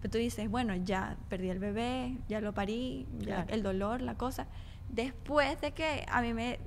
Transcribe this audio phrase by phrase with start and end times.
[0.00, 3.46] Pero tú dices, bueno, ya perdí el bebé, ya lo parí, ya Claro.
[3.48, 4.46] el dolor, la cosa.
[4.88, 6.60] Después de que a mí me,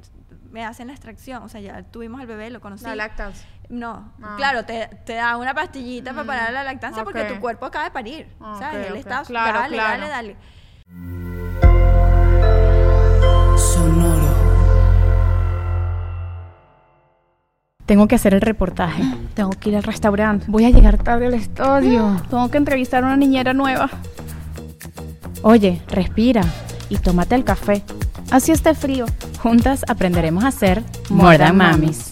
[0.51, 2.83] me hacen la extracción, o sea, ya tuvimos el bebé, lo conocí.
[2.85, 3.47] La lactancia.
[3.69, 4.33] No, Ah.
[4.35, 7.85] claro, te, te da una pastillita para Mm, parar la lactancia porque tu cuerpo acaba
[7.85, 8.27] de parir.
[8.41, 8.79] Ah, ¿Sabes?
[8.79, 8.97] ok, Él ok.
[8.99, 10.01] está, Claro, dale, claro.
[10.07, 10.35] dale, dale.
[17.89, 19.01] Tengo que hacer el reportaje.
[19.33, 20.45] Tengo que ir al restaurante.
[20.47, 22.21] Voy a llegar tarde al estudio.
[22.29, 23.89] Tengo que entrevistar a una niñera nueva.
[25.41, 26.43] Oye, respira
[26.87, 27.81] y tómate el café.
[28.29, 29.07] Así esté frío.
[29.41, 32.11] Juntas aprenderemos a ser More Than Mamis.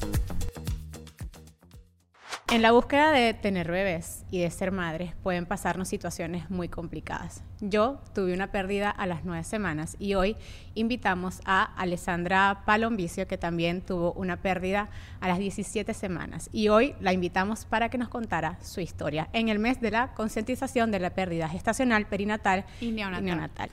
[2.50, 7.44] En la búsqueda de tener bebés y de ser madres pueden pasarnos situaciones muy complicadas.
[7.60, 10.38] Yo tuve una pérdida a las nueve semanas y hoy
[10.74, 16.96] invitamos a Alessandra Palombicio que también tuvo una pérdida a las 17 semanas y hoy
[17.02, 21.00] la invitamos para que nos contara su historia en el mes de la concientización de
[21.00, 23.26] la pérdida gestacional, perinatal Y neonatal.
[23.26, 23.70] neonatal.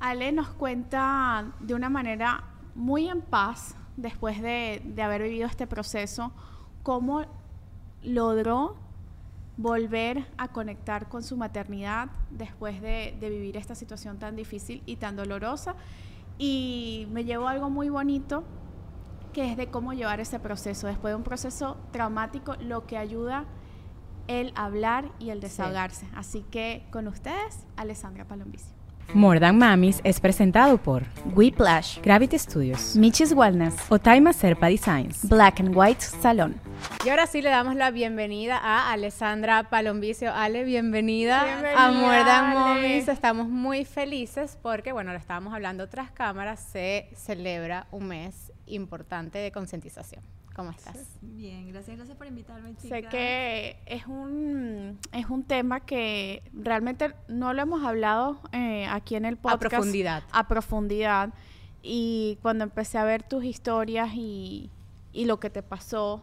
[0.00, 5.66] Ale nos cuenta de una manera muy en paz, después de, de haber vivido este
[5.66, 6.32] proceso,
[6.82, 7.26] cómo
[8.02, 8.76] logró
[9.56, 14.96] volver a conectar con su maternidad después de, de vivir esta situación tan difícil y
[14.96, 15.76] tan dolorosa.
[16.38, 18.44] Y me llevó algo muy bonito,
[19.32, 20.86] que es de cómo llevar ese proceso.
[20.86, 23.46] Después de un proceso traumático, lo que ayuda
[24.28, 26.06] el hablar y el desahogarse.
[26.14, 28.75] Así que con ustedes, Alessandra Palombicio.
[29.14, 31.04] More Than Mamis es presentado por
[31.34, 35.28] Whiplash, Gravity Studios, Michis Wellness, Otaima Serpa Designs.
[35.28, 36.60] Black and White Salon.
[37.04, 40.32] Y ahora sí le damos la bienvenida a Alessandra Palombicio.
[40.34, 42.50] Ale, bienvenida, Bienvenida, a More Than.
[42.52, 43.08] Mommies.
[43.08, 49.38] Estamos muy felices porque, bueno, lo estábamos hablando tras cámaras, se celebra un mes importante
[49.38, 50.22] de concientización.
[50.56, 50.96] ¿Cómo estás?
[51.20, 52.88] Bien, gracias, gracias por invitarme, chicas.
[52.88, 59.16] Sé que es un, es un tema que realmente no lo hemos hablado eh, aquí
[59.16, 59.60] en el podcast.
[59.60, 60.22] profundidad.
[60.32, 61.34] A profundidad.
[61.82, 64.70] Y cuando empecé a ver tus historias y,
[65.12, 66.22] y lo que te pasó,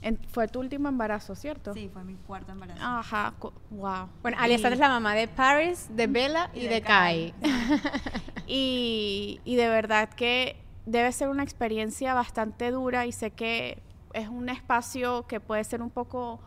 [0.00, 1.74] en- fue tu último embarazo, ¿cierto?
[1.74, 2.80] Sí, fue mi cuarto embarazo.
[2.82, 3.34] Ajá,
[3.70, 4.08] wow.
[4.22, 7.34] Bueno, Alessandra es la mamá de Paris, de Bella y, y de, de Kai.
[8.46, 10.56] Y, y de verdad que
[10.86, 13.82] debe ser una experiencia bastante dura y sé que
[14.12, 16.40] es un espacio que puede ser un poco,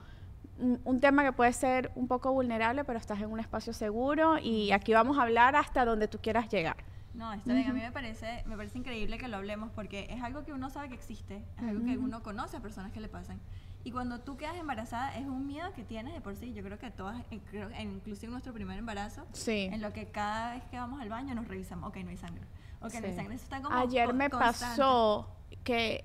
[0.60, 4.38] un, un tema que puede ser un poco vulnerable, pero estás en un espacio seguro
[4.38, 6.78] y aquí vamos a hablar hasta donde tú quieras llegar.
[7.16, 10.22] No, está bien, a mí me parece, me parece increíble que lo hablemos porque es
[10.22, 13.08] algo que uno sabe que existe, es algo que uno conoce a personas que le
[13.08, 13.40] pasan.
[13.86, 16.54] Y cuando tú quedas embarazada es un miedo que tienes de por sí.
[16.54, 19.70] Yo creo que todas, eh, creo, que inclusive en nuestro primer embarazo, Sí.
[19.72, 22.42] en lo que cada vez que vamos al baño nos revisamos, ok, no hay sangre.
[22.82, 23.36] Ok, no hay sangre.
[23.36, 24.66] Eso está como Ayer me constante.
[24.66, 25.30] pasó
[25.64, 26.04] que,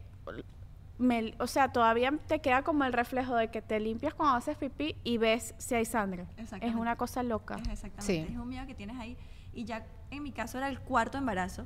[0.98, 4.58] me, o sea, todavía te queda como el reflejo de que te limpias cuando haces
[4.58, 6.24] pipí y ves si hay sangre.
[6.36, 6.78] Es Exactamente.
[6.80, 7.54] una cosa loca.
[7.56, 8.32] Es exactamente, Sí.
[8.34, 9.16] es un miedo que tienes ahí.
[9.54, 11.64] Y ya en mi caso era el cuarto embarazo.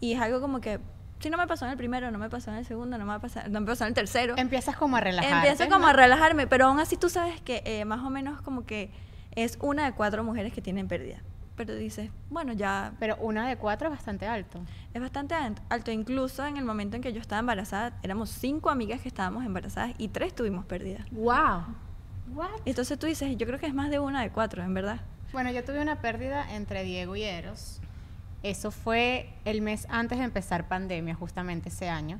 [0.00, 0.78] Y es algo como que,
[1.20, 3.08] si no me pasó en el primero, no me pasó en el segundo, no me
[3.10, 4.34] va a pasar, no me pasó en el tercero.
[4.38, 5.48] Empiezas como a relajarte.
[5.48, 5.88] Empiezo como ¿no?
[5.88, 8.90] a relajarme, pero aún así tú sabes que eh, más o menos como que
[9.32, 11.18] es una de cuatro mujeres que tienen pérdida.
[11.56, 14.60] Pero dices, bueno, ya Pero una de cuatro es bastante alto.
[14.94, 15.90] es bastante alt- alto.
[15.90, 19.92] Incluso en el momento en que yo estaba embarazada, éramos cinco amigas que estábamos embarazadas
[19.98, 21.04] y tres tuvimos pérdida.
[21.10, 21.64] Wow.
[22.64, 25.00] Entonces tú dices, yo creo que es más de una de cuatro, en verdad.
[25.32, 27.80] Bueno, yo tuve una pérdida entre Diego y Eros.
[28.42, 32.18] Eso fue el mes antes de empezar pandemia, justamente ese año.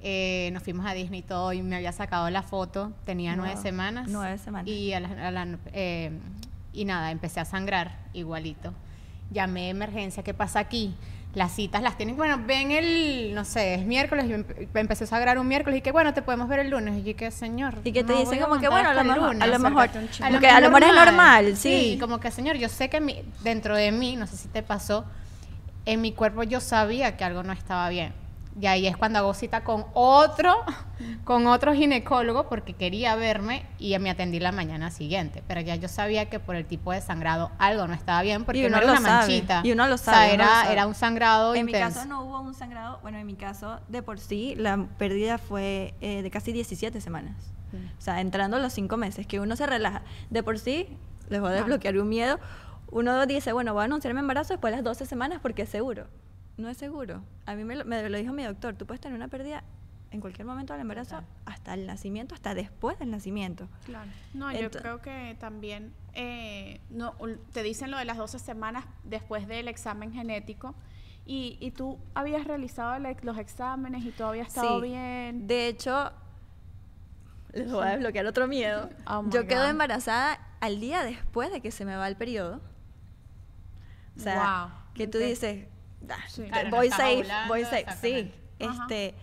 [0.00, 2.92] Eh, nos fuimos a Disney y todo y me había sacado la foto.
[3.04, 4.06] Tenía nueve semanas.
[4.08, 4.68] nueve semanas.
[4.68, 6.12] Y, a la- a la- eh,
[6.72, 8.72] y nada, empecé a sangrar igualito.
[9.30, 10.94] Llamé a emergencia, ¿qué pasa aquí?
[11.34, 15.06] Las citas las tienen, bueno, ven el, no sé, es miércoles, yo empe- empecé a
[15.06, 17.04] sangrar un miércoles y que bueno, te podemos ver el lunes.
[17.06, 17.74] Y que señor.
[17.84, 19.48] Y que te no dicen como que, bueno, a lo mejor- a lunes".
[19.50, 19.90] lo mejor-
[20.40, 21.96] que a lo mejor es normal, sí.
[22.00, 25.04] como que señor, yo sé que mi- dentro de mí, no sé si te pasó,
[25.92, 28.12] en mi cuerpo yo sabía que algo no estaba bien.
[28.60, 30.52] Y ahí es cuando hago cita con otro,
[31.24, 35.42] con otro ginecólogo porque quería verme y me atendí la mañana siguiente.
[35.46, 38.68] Pero ya yo sabía que por el tipo de sangrado algo no estaba bien porque
[38.68, 39.60] no era una sabe, manchita.
[39.64, 40.72] y uno lo O sea, sabe, uno lo era, sabe.
[40.72, 44.02] era un sangrado En mi caso no hubo un sangrado, bueno, en mi caso de
[44.02, 47.36] por sí la pérdida fue eh, de casi 17 semanas.
[47.98, 50.02] O sea, entrando los 5 meses, que uno se relaja.
[50.30, 50.88] De por sí,
[51.28, 52.40] les voy a desbloquear un miedo.
[52.90, 55.68] Uno dice, bueno, voy a anunciar mi embarazo después de las 12 semanas porque es
[55.68, 56.06] seguro.
[56.56, 57.22] No es seguro.
[57.46, 59.62] A mí me lo, me lo dijo mi doctor, tú puedes tener una pérdida
[60.10, 63.68] en cualquier momento del embarazo, hasta el nacimiento, hasta después del nacimiento.
[63.84, 64.10] Claro.
[64.32, 67.14] No, yo creo que también eh, no,
[67.52, 70.74] te dicen lo de las 12 semanas después del examen genético.
[71.26, 74.88] Y, y tú habías realizado el los exámenes y todo había estado Sí.
[74.88, 75.46] bien.
[75.46, 76.10] De hecho,
[77.52, 78.88] les voy a desbloquear otro miedo.
[79.06, 82.62] Oh Yo quedo embarazada al día después de que se me va el periodo.
[84.18, 85.66] O sea, Wow, que tú dices,
[86.08, 86.44] "Ah, Sí.
[86.44, 87.86] Claro, no voy estás safe, voy safe.
[88.00, 88.32] Sí.
[88.60, 88.82] Ajá.
[88.88, 89.14] este,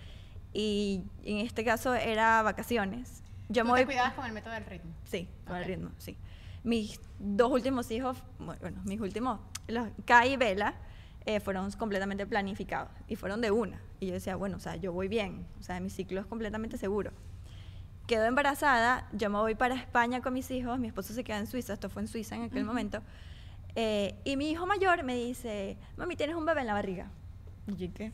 [0.53, 3.21] y en este caso era vacaciones.
[3.49, 4.91] Yo ¿Tú me voy, te cuidabas con el método del ritmo?
[5.03, 5.67] Sí, con el Ok.
[5.67, 6.17] ritmo, sí.
[6.63, 10.73] Mis dos últimos hijos, bueno, mis últimos, los Kai y Vela,
[11.25, 13.79] eh, fueron completamente planificados y fueron de una.
[13.99, 16.77] Y yo decía, bueno, o sea, yo voy bien, o sea, mi ciclo es completamente
[16.77, 17.11] seguro.
[18.07, 21.47] Quedo embarazada, yo me voy para España con mis hijos, mi esposo se queda en
[21.47, 23.01] Suiza, esto fue en Suiza en aquel momento,
[23.75, 27.11] eh, y mi hijo mayor me dice, mami, tienes un bebé en la barriga.
[27.67, 28.11] Y yo, ¿qué?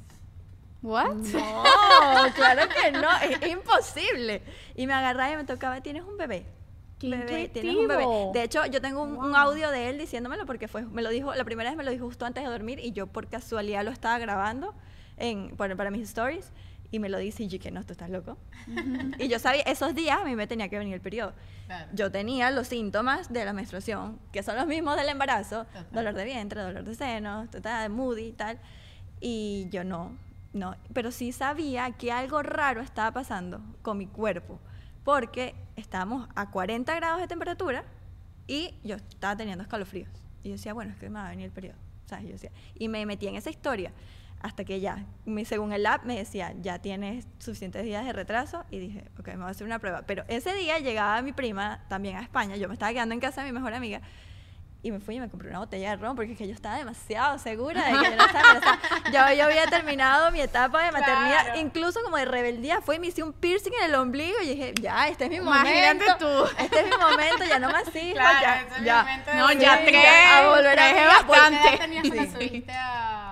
[0.82, 1.14] What?
[1.14, 1.24] No,
[2.36, 4.42] claro que no, es imposible.
[4.76, 6.46] Y me agarraba y me tocaba, tienes un bebé.
[6.98, 8.06] Qué Bebé, tienes un bebé.
[8.34, 11.44] De hecho, yo tengo un, audio de él diciéndomelo porque fue, me lo dijo, la
[11.44, 14.20] primera vez me lo dijo justo antes de dormir y yo por casualidad lo estaba
[14.20, 14.76] grabando
[15.18, 16.52] en, para, para mis stories
[16.92, 18.38] y me lo dice y yo que no, tú estás loco.
[19.18, 21.34] y yo sabía, esos días a mí me tenía que venir el periodo.
[21.68, 21.90] Claro.
[21.94, 25.88] Yo tenía los síntomas de la menstruación, que son los mismos del embarazo, Total.
[25.92, 28.60] dolor de vientre, dolor de senos, total, moody y tal.
[29.22, 30.12] Y yo no,
[30.54, 34.60] no, pero sí sabía que algo raro estaba pasando con mi cuerpo,
[35.06, 37.86] porque estábamos a 40 grados de temperatura
[38.48, 40.10] y yo estaba teniendo escalofríos.
[40.44, 41.78] Y yo decía, bueno, es que me va a venir el periodo.
[42.06, 42.26] ¿sabes?
[42.26, 43.94] Yo decía, y me metí en esa historia
[44.44, 48.64] hasta que ya, me- según el app, me decía, ya tienes suficientes días de retraso
[48.72, 50.04] y dije, ok, me voy a hacer una prueba.
[50.06, 53.42] Pero ese día llegaba mi prima también a España, yo me estaba quedando en casa
[53.42, 54.02] de mi mejor amiga
[54.84, 56.76] y me fui y me compré una botella de ron porque es que yo estaba
[56.76, 58.80] demasiado segura de que yo no estaba embarazada.
[59.32, 61.60] Yo, yo había terminado mi etapa de maternidad, Claro.
[61.60, 62.82] incluso como de rebeldía.
[62.82, 65.36] Fue y me hice un piercing en el ombligo y dije, ya, este es mi
[65.36, 66.18] Imagínate momento.
[66.18, 66.64] tú.
[66.64, 68.62] Este es mi momento, ya no hijos, Claro, ya.
[68.62, 68.98] ese es mi ya.
[69.04, 70.94] momento de No, ya Sí, tres, a volver a tres
[71.90, 72.12] mi es vida.
[72.12, 72.48] ¿Qué edad bastante.
[72.48, 73.31] subiste a...?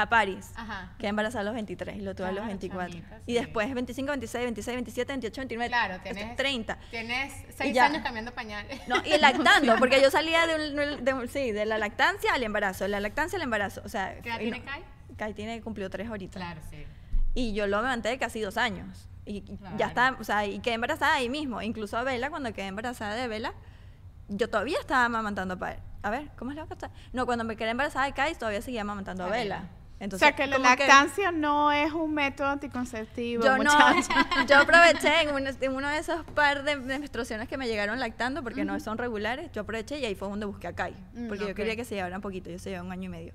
[0.00, 0.52] A París.
[0.54, 0.92] Ajá.
[0.98, 2.88] Quedé embarazada a los 23 y lo tuve a los Claro, 24.
[2.90, 6.36] chamita, Y después 25, 26, 26, 27, 28, 29, Claro, tienes...
[6.36, 6.78] 30.
[6.90, 7.86] Tienes seis ya.
[7.86, 8.80] años cambiando pañales.
[8.86, 10.54] No, y lactando, porque yo salía de,
[10.98, 13.82] un- de un- sí, de la lactancia al embarazo, de la lactancia al embarazo.
[13.84, 14.84] O sea, ¿Qué edad tiene no- Kai?
[15.16, 16.38] Kai tiene, cumplió tres ahorita.
[16.38, 16.84] Claro, sí.
[17.34, 19.08] Y yo lo levanté de casi dos años.
[19.26, 19.76] Y, Claro.
[19.76, 21.60] ya está, o sea, y quedé embarazada ahí mismo.
[21.60, 23.52] Incluso a Vela, cuando quedé embarazada de Vela,
[24.28, 25.80] yo todavía estaba amamantando a Padre.
[26.02, 26.90] A ver, ¿cómo es la cosa?
[27.12, 29.64] No, cuando me quedé embarazada de Kai, todavía seguía amamantando a A Vela.
[29.98, 30.04] Vela.
[30.04, 34.08] O Entonces, sea que la lactancia no es un método anticonceptivo, yo no, muchachos.
[34.48, 38.42] yo aproveché en uno, en uno de esos par de menstruaciones que me llegaron lactando,
[38.42, 41.42] porque no son regulares, yo aproveché y ahí fue donde busqué a Kai, Mm, porque
[41.44, 41.48] ok.
[41.50, 43.32] yo quería que se llevaran poquito, yo se llevaba un año y medio.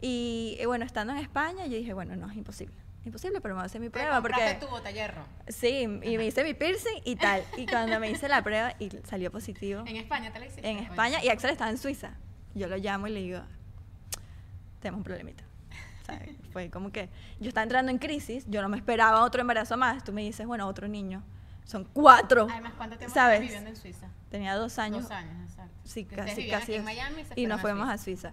[0.00, 3.58] Y eh, bueno, estando en España, yo dije, bueno, no, es imposible, imposible, pero me
[3.58, 4.56] voy a hacer mi prueba, porque...
[4.60, 5.14] tu botellero.
[5.48, 8.90] Sí, y me hice mi piercing y tal, y cuando me hice la prueba y
[9.08, 10.66] salió positivo En España te la hiciste.
[10.68, 10.86] en Oye.
[10.86, 12.12] España, y Axel estaba en Suiza,
[12.54, 13.40] yo lo llamo y le digo,
[14.80, 15.44] tenemos un problemita.
[16.18, 17.08] Sea, fue como que
[17.40, 20.02] yo estaba entrando en crisis, yo no me esperaba otro embarazo más.
[20.04, 21.22] Tú me dices, bueno, otro niño.
[21.64, 22.48] Son cuatro.
[22.50, 23.40] Además, ¿cuánto tiempo ¿sabes?
[23.40, 24.08] viviendo en Suiza?
[24.28, 25.02] Tenía dos años.
[25.02, 25.72] Dos años, exacto.
[25.84, 26.74] Sí, casi, casi.
[26.74, 26.84] en.
[26.84, 28.28] Miami y nos a fuimos Suiza.
[28.28, 28.32] a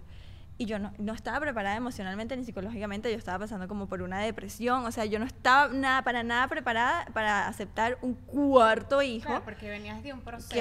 [0.60, 4.18] Y yo no, no estaba preparada emocionalmente ni psicológicamente, yo estaba pasando como por una
[4.18, 9.28] depresión, o sea, yo no estaba nada, para nada preparada para aceptar un cuarto hijo.
[9.28, 10.60] Claro, porque venías de un proceso que-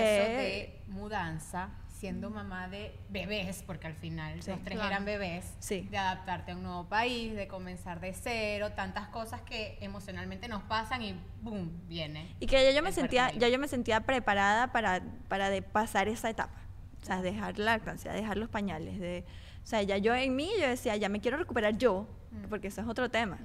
[0.85, 4.51] de mudanza, siendo mamá de bebés, porque al final Sí.
[4.51, 4.89] los tres Claro.
[4.91, 5.81] eran bebés, Sí.
[5.89, 10.61] de adaptarte a un nuevo país, de comenzar de cero, tantas cosas que emocionalmente nos
[10.63, 12.35] pasan y boom, viene.
[12.39, 16.07] Y que ya yo me sentía, ya yo me sentía preparada para, para de pasar
[16.07, 16.61] esa etapa.
[17.01, 18.99] O sea, dejar la lactancia, dejar los pañales.
[18.99, 19.23] De,
[19.63, 22.49] o sea, ya yo en mí, yo decía, ya me quiero recuperar yo, Mm.
[22.49, 23.39] porque eso es otro tema.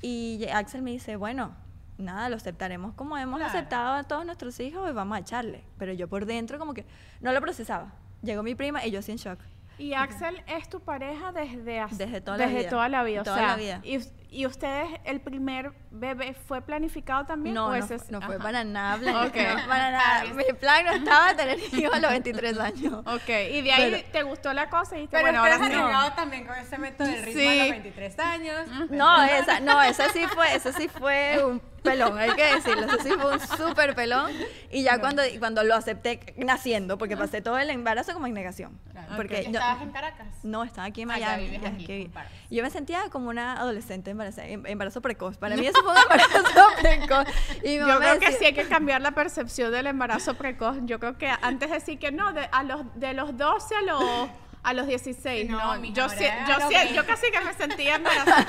[0.00, 1.54] Y Axel me dice, bueno,
[1.98, 3.52] nada, lo aceptaremos como hemos Claro.
[3.52, 5.64] aceptado a todos nuestros hijos y vamos a echarle.
[5.78, 6.84] Pero yo por dentro como que
[7.20, 7.92] no lo procesaba.
[8.22, 9.38] Llegó mi prima y yo en shock.
[9.78, 12.70] Y Axel es tu pareja desde hace- Desde toda la desde vida.
[12.70, 13.20] toda la vida.
[13.22, 13.80] O Toda sea, la vida.
[13.82, 13.98] Y,
[14.32, 17.54] y ustedes, el primer bebé fue planificado también?
[17.54, 18.42] No, o no, ese fu- es- no fue ajá.
[18.44, 19.36] para nada plan- Ok.
[19.36, 20.24] no, para nada.
[20.34, 22.94] Mi plan no estaba tener hijos a los 23 años.
[23.06, 26.12] Ok, y de ahí Pero- te gustó la cosa y dijiste, Pero bueno, ahora arriesgado
[26.14, 28.68] también con ese método del ritmo a los 23 años.
[28.90, 32.98] No, esa, no, esa sí fue, esa sí fue un pelón, hay que decirlo, eso
[33.02, 34.30] sí fue un súper pelón.
[34.70, 38.78] Y ya cuando, cuando lo acepté naciendo, porque pasé todo el embarazo como en negación.
[38.92, 39.12] Claro.
[39.16, 40.26] Porque ¿Y yo- ¿Estabas en Caracas?
[40.44, 41.44] no, estaba aquí en Ah, ya Miami.
[41.46, 42.30] vives ya aquí, que- en Paris.
[42.50, 45.36] yo me sentía como una adolescente embarazada, em- embarazo precoz.
[45.36, 47.26] Para mí eso fue un embarazo precoz.
[47.64, 50.76] Y Yo creo que sí hay que cambiar la percepción del embarazo precoz.
[50.82, 53.82] Yo creo que antes de decir que no, de, a los, de los 12 a
[53.82, 54.30] los,
[54.64, 55.84] A los 16, No, no.
[55.86, 56.94] yo, sí- a yo, los sí- 20.
[56.94, 58.46] yo casi que me sentía embarazada.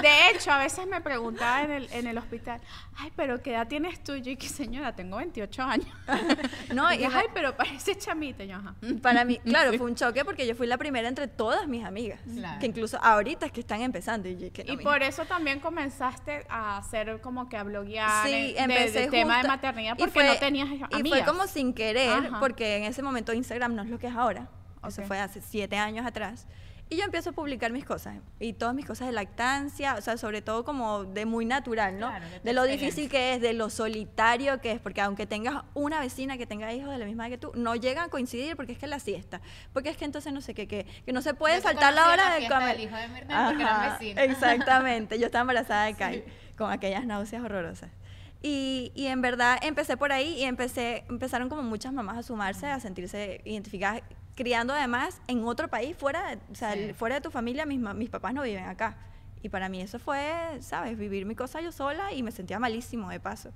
[0.00, 2.60] De hecho, a veces me preguntaba en el, en el hospital,
[2.96, 4.14] ay, pero ¿qué edad tienes tú?
[4.14, 5.88] Y Yo, y que señora, tengo 28 años.
[6.72, 8.44] No, y y ay, pero parece chamita.
[8.44, 8.74] Y yo, ajá.
[9.02, 12.20] Para mí, claro, fue un choque porque yo fui la primera entre todas mis amigas.
[12.32, 12.60] Claro.
[12.60, 14.28] Que incluso ahorita es que están empezando.
[14.28, 14.88] Y, yo, que no, Y mija.
[14.90, 19.06] por eso también comenzaste a hacer como que a bloguear Sí, eh, de- empecé de,
[19.08, 21.18] tema de maternidad y porque fue- no tenías Y amigas.
[21.18, 22.38] fue como sin querer, Ajá.
[22.38, 24.48] porque en ese momento Instagram no es lo que es ahora.
[24.86, 25.06] Eso Ok.
[25.08, 26.46] fue hace siete años atrás.
[26.90, 28.16] Y yo empiezo a publicar mis cosas.
[28.40, 32.08] Y todas mis cosas de lactancia, o sea, sobre todo como de muy natural, ¿no?
[32.08, 36.00] Claro, de lo difícil que es, de lo solitario que es, porque aunque tengas una
[36.00, 38.72] vecina que tenga hijos de la misma edad que tú, no llegan a coincidir porque
[38.72, 39.42] es que es la siesta.
[39.74, 42.08] Porque es que entonces no sé qué, que, que no se puede Yo faltar la
[42.08, 42.76] hora la de comer.
[42.78, 44.24] del hijo de Mirna porque Ajá, vecinos.
[44.24, 46.24] Exactamente, yo estaba embarazada de Kai
[46.56, 47.90] con aquellas náuseas horrorosas.
[48.40, 52.66] Y, y en verdad empecé por ahí y empecé, empezaron como muchas mamás a sumarse,
[52.66, 54.00] a sentirse identificadas,
[54.38, 56.92] criando además en otro país, fuera de, o sea, Sí.
[56.94, 58.96] fuera de tu familia, mis, mis papás no viven acá.
[59.42, 60.96] Y para mí eso fue, ¿sabes?
[60.96, 63.50] Vivir mi cosa yo sola y me sentía malísimo de paso.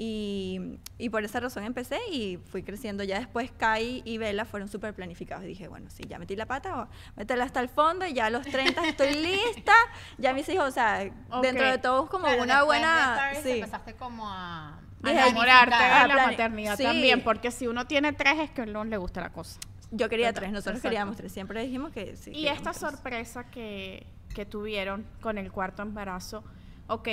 [0.00, 3.02] Y, y por esa razón empecé y fui creciendo.
[3.04, 5.44] Ya después Kai y Bella fueron súper planificados.
[5.44, 8.12] Y dije, bueno, sí, ya metí la pata, voy a meterla hasta el fondo y
[8.12, 9.72] ya a los 30 estoy lista.
[10.18, 11.42] Ya mis hijos, o sea, Ok.
[11.42, 13.14] dentro de todo es como Claro, una de buena...
[13.16, 13.50] Starbucks Sí.
[13.58, 14.78] Empezaste como a...
[15.02, 16.84] a enamorarte de la maternidad sí.
[16.84, 19.58] también, porque si uno tiene tres es que no le gusta la cosa.
[19.90, 20.88] Yo quería tres, nosotros exacto.
[20.90, 21.32] queríamos tres.
[21.32, 22.30] Siempre dijimos que sí.
[22.32, 22.76] Y esta tres.
[22.80, 26.44] sorpresa que, que tuvieron con el cuarto embarazo,
[26.88, 27.08] ok,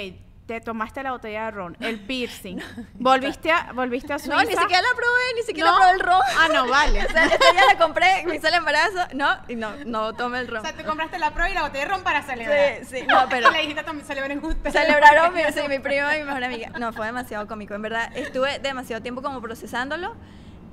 [0.46, 2.60] te tomaste la botella de ron, el piercing,
[3.00, 4.36] volviste a, volviste a Suiza.
[4.36, 5.78] No, ni siquiera la probé, ni siquiera No.
[5.78, 6.22] probé el ron.
[6.38, 7.04] Ah, no, vale.
[7.06, 10.42] O sea, ese día la compré, me hizo el embarazo, no, y no, no tomé
[10.42, 10.62] el O ron.
[10.62, 12.86] sea, te compraste la pro y la botella de ron para celebrar.
[12.86, 14.74] Sí, sí, no, pero- Le dijiste también celebren ustedes.
[14.74, 16.70] Celebraron mi, sí, mi prima y mi mejor amiga.
[16.78, 17.74] No, fue demasiado cómico.
[17.74, 20.14] En verdad, estuve demasiado tiempo como procesándolo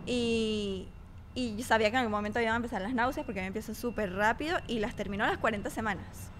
[0.04, 0.88] y,
[1.34, 3.74] y yo sabía que en algún momento iban a empezar las náuseas porque me empieza
[3.74, 6.30] súper rápido y las terminó a las 40 semanas.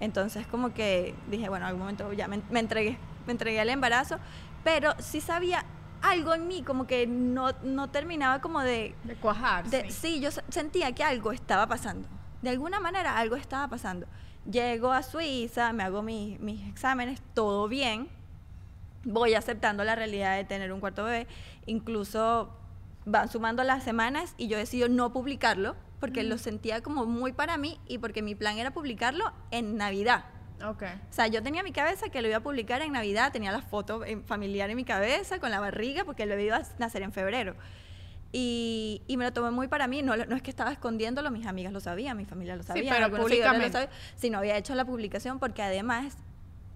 [0.00, 3.68] Entonces, como que dije, bueno, en algún momento ya me, me entregué, me entregué al
[3.68, 4.18] embarazo,
[4.64, 5.64] pero sí sabía
[6.00, 9.66] algo en mí, como que no, no terminaba como de, De cuajar.
[9.68, 10.20] de- sí.
[10.20, 12.08] yo se- sentía que algo estaba pasando.
[12.40, 14.06] De alguna manera algo estaba pasando.
[14.50, 18.08] Llego a Suiza, me hago mis, mis exámenes, todo bien.
[19.04, 21.26] Voy aceptando la realidad de tener un cuarto bebé.
[21.66, 22.50] Incluso
[23.04, 27.56] van sumando las semanas y yo decido no publicarlo porque lo sentía como muy para
[27.56, 30.24] mí y porque mi plan era publicarlo en Navidad.
[30.64, 30.82] Ok.
[30.82, 33.50] O sea, yo tenía en mi cabeza que lo iba a publicar en Navidad, tenía
[33.52, 37.02] la foto en- familiar en mi cabeza con la barriga, porque lo iba a nacer
[37.02, 37.54] en febrero.
[38.32, 41.46] Y, y me lo tomé muy para mí, no, no es que estaba escondiéndolo, mis
[41.46, 43.72] amigas lo sabían, mi familia lo sabía, pero algunos seguidores lo públicamente.
[43.96, 46.16] sabían, si no había hecho la publicación, porque además,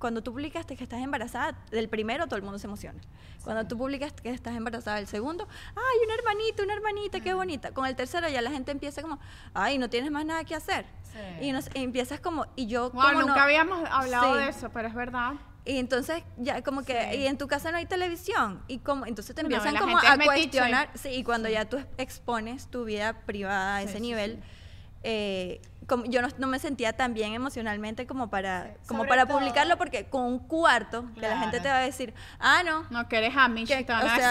[0.05, 3.01] cuando tú publicaste que estás embarazada, del primero todo el mundo se emociona.
[3.43, 7.73] Cuando tú publicas que estás embarazada del segundo, ay, una hermanita, una hermanita, qué bonita.
[7.73, 9.19] Con el tercero ya la gente empieza como,
[9.55, 10.85] ay, no tienes más nada que hacer.
[11.11, 11.47] Sí.
[11.47, 14.41] Y, nos, y empiezas como, y yo Wow, como nunca no- habíamos hablado Sí.
[14.43, 15.33] de eso, pero es verdad.
[15.65, 17.21] y entonces ya como que, Sí.
[17.21, 18.63] y en tu casa no hay televisión.
[18.69, 20.91] Y como, entonces te No, empiezan la como a cuestionar.
[20.97, 24.43] Sí, y cuando ya tú expones tu vida privada a Sí, ese sí, nivel,
[25.03, 29.27] eh, como, yo no, no me sentía tan bien emocionalmente como para, como Sobre para
[29.27, 31.63] todo- publicarlo, porque con un cuarto, que la gente Claro.
[31.63, 32.85] te va a decir, ah, no.
[32.91, 33.69] No, que eres Amish.
[33.69, 34.31] que- o sea,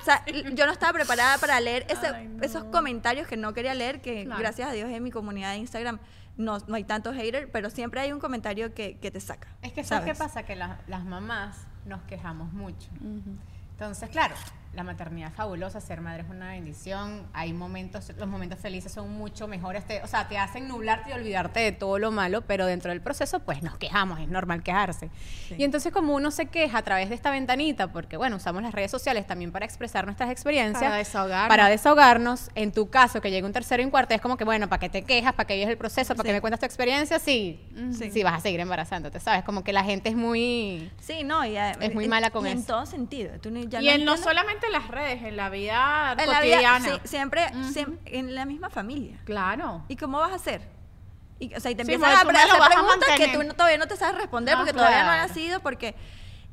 [0.00, 0.24] o sea,
[0.54, 2.42] yo no estaba preparada para leer ese- Ay, no.
[2.42, 4.40] esos comentarios que no quería leer, que Claro.
[4.40, 5.98] gracias a Dios en mi comunidad de Instagram
[6.36, 9.46] no, no hay tantos haters, pero siempre hay un comentario que, que te saca.
[9.62, 10.42] Es que ¿sabes qué pasa?
[10.42, 12.88] Que las- las mamás nos quejamos mucho.
[13.72, 14.34] Entonces, claro,
[14.74, 19.10] la maternidad es fabulosa, ser madre es una bendición, hay momentos, los momentos felices son
[19.12, 22.66] mucho mejores, te- o sea, te hacen nublarte y olvidarte de todo lo malo, pero
[22.66, 25.10] dentro del proceso pues nos quejamos, es normal quejarse.
[25.48, 25.54] Sí.
[25.58, 28.72] Y entonces como uno se queja a través de esta ventanita, porque bueno, usamos las
[28.74, 31.48] redes sociales también para expresar nuestras experiencias, Para desahogarnos.
[31.48, 34.44] para desahogarnos, en tu caso que llegue un tercero y un cuarto, es como que
[34.44, 35.34] bueno, ¿para qué te quejas?
[35.34, 36.14] ¿Para qué vives el proceso?
[36.14, 36.28] ¿Para Sí.
[36.28, 37.18] qué me cuentas tu experiencia?
[37.18, 37.60] Sí,
[37.92, 38.10] Sí.
[38.10, 39.44] sí, vas a seguir embarazándote, ¿sabes?
[39.44, 40.90] Como que la gente es muy...
[41.00, 42.66] Sí, no, y, eh, Es muy mala con y en eso.
[42.68, 43.32] todo sentido.
[43.40, 44.20] Tú ni- ya y en no entiendes-
[44.64, 46.84] solamente en las redes, en la vida en la vida, cotidiana.
[46.84, 49.18] sí, siempre, siem- en la misma familia.
[49.24, 49.84] Claro.
[49.88, 50.68] ¿Y cómo vas a hacer?
[51.38, 53.54] Y, o sea, y te Sí, empiezan porque a hacer a preguntas que tú no-
[53.54, 55.28] todavía no te sabes responder Ah, porque todavía no ha claro.
[55.28, 55.94] nacido, porque...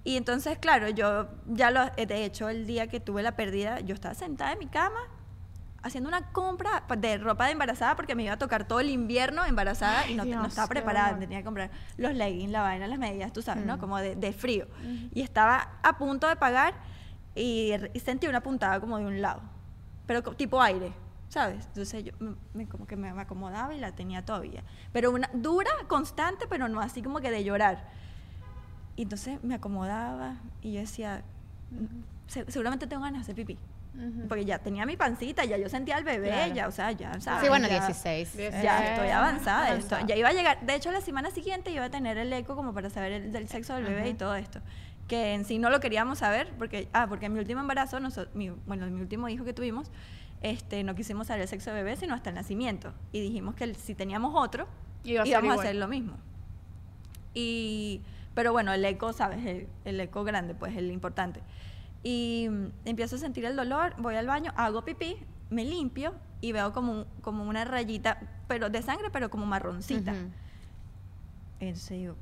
[0.04, 1.86] Y entonces, claro, yo ya lo...
[1.92, 5.00] De hecho, el día que tuve la pérdida, yo estaba sentada en mi cama
[5.84, 9.46] haciendo una compra de ropa de embarazada porque me iba a tocar todo el invierno
[9.46, 11.18] embarazada y no, te- no Dios, estaba preparada.
[11.20, 13.78] Tenía que comprar los leggings, la vaina, las medidas, tú sabes, ¿no?
[13.78, 13.80] Mm.
[13.80, 14.68] Como de, de frío.
[15.14, 16.74] Y estaba a punto de pagar
[17.36, 19.42] y, y sentí una puntada como de un lado,
[20.06, 20.92] pero tipo aire.
[21.30, 21.66] ¿Sabes?
[21.68, 22.12] Entonces yo
[22.54, 24.64] me- como que me, acomodaba y la tenía todavía.
[24.92, 27.86] Pero una dura, constante, pero no así como que de llorar.
[28.98, 31.24] Y entonces me acomodaba y yo decía,
[32.28, 33.58] "Se- seguramente tengo ganas de hacer pipí.
[34.28, 36.54] Porque ya tenía mi pancita, ya yo sentía al bebé, Claro.
[36.54, 37.44] ya, o sea, ya, ¿sabes?
[37.44, 38.34] Sí, bueno, Ya- 16.
[38.62, 39.68] Ya estoy avanzada.
[39.68, 40.00] avanzada.
[40.02, 40.60] esto- ya iba a llegar.
[40.66, 43.48] De hecho, la semana siguiente iba a tener el eco como para saber el, del
[43.50, 44.60] sexo del bebé y todo esto.
[45.12, 48.30] Que en sí no lo queríamos saber, porque, ah, porque en mi último embarazo, noso-
[48.34, 49.92] mi, bueno, mi último hijo que tuvimos,
[50.42, 52.94] este, no quisimos saber el sexo del bebé sino hasta el nacimiento.
[53.12, 54.68] Y dijimos que el- si teníamos otro,
[55.04, 56.16] Iba a íbamos a hacer lo mismo.
[57.34, 58.02] Y,
[58.34, 59.46] pero bueno, el eco, ¿sabes?
[59.46, 61.42] El, el eco grande, pues el importante.
[62.04, 65.18] Y mm, empiezo a sentir el dolor, voy al baño, hago pipí,
[65.50, 70.14] me limpio y veo como, un- como una rayita, pero de sangre, pero como marroncita.
[70.14, 70.22] Ujú.
[71.60, 72.16] Entonces digo,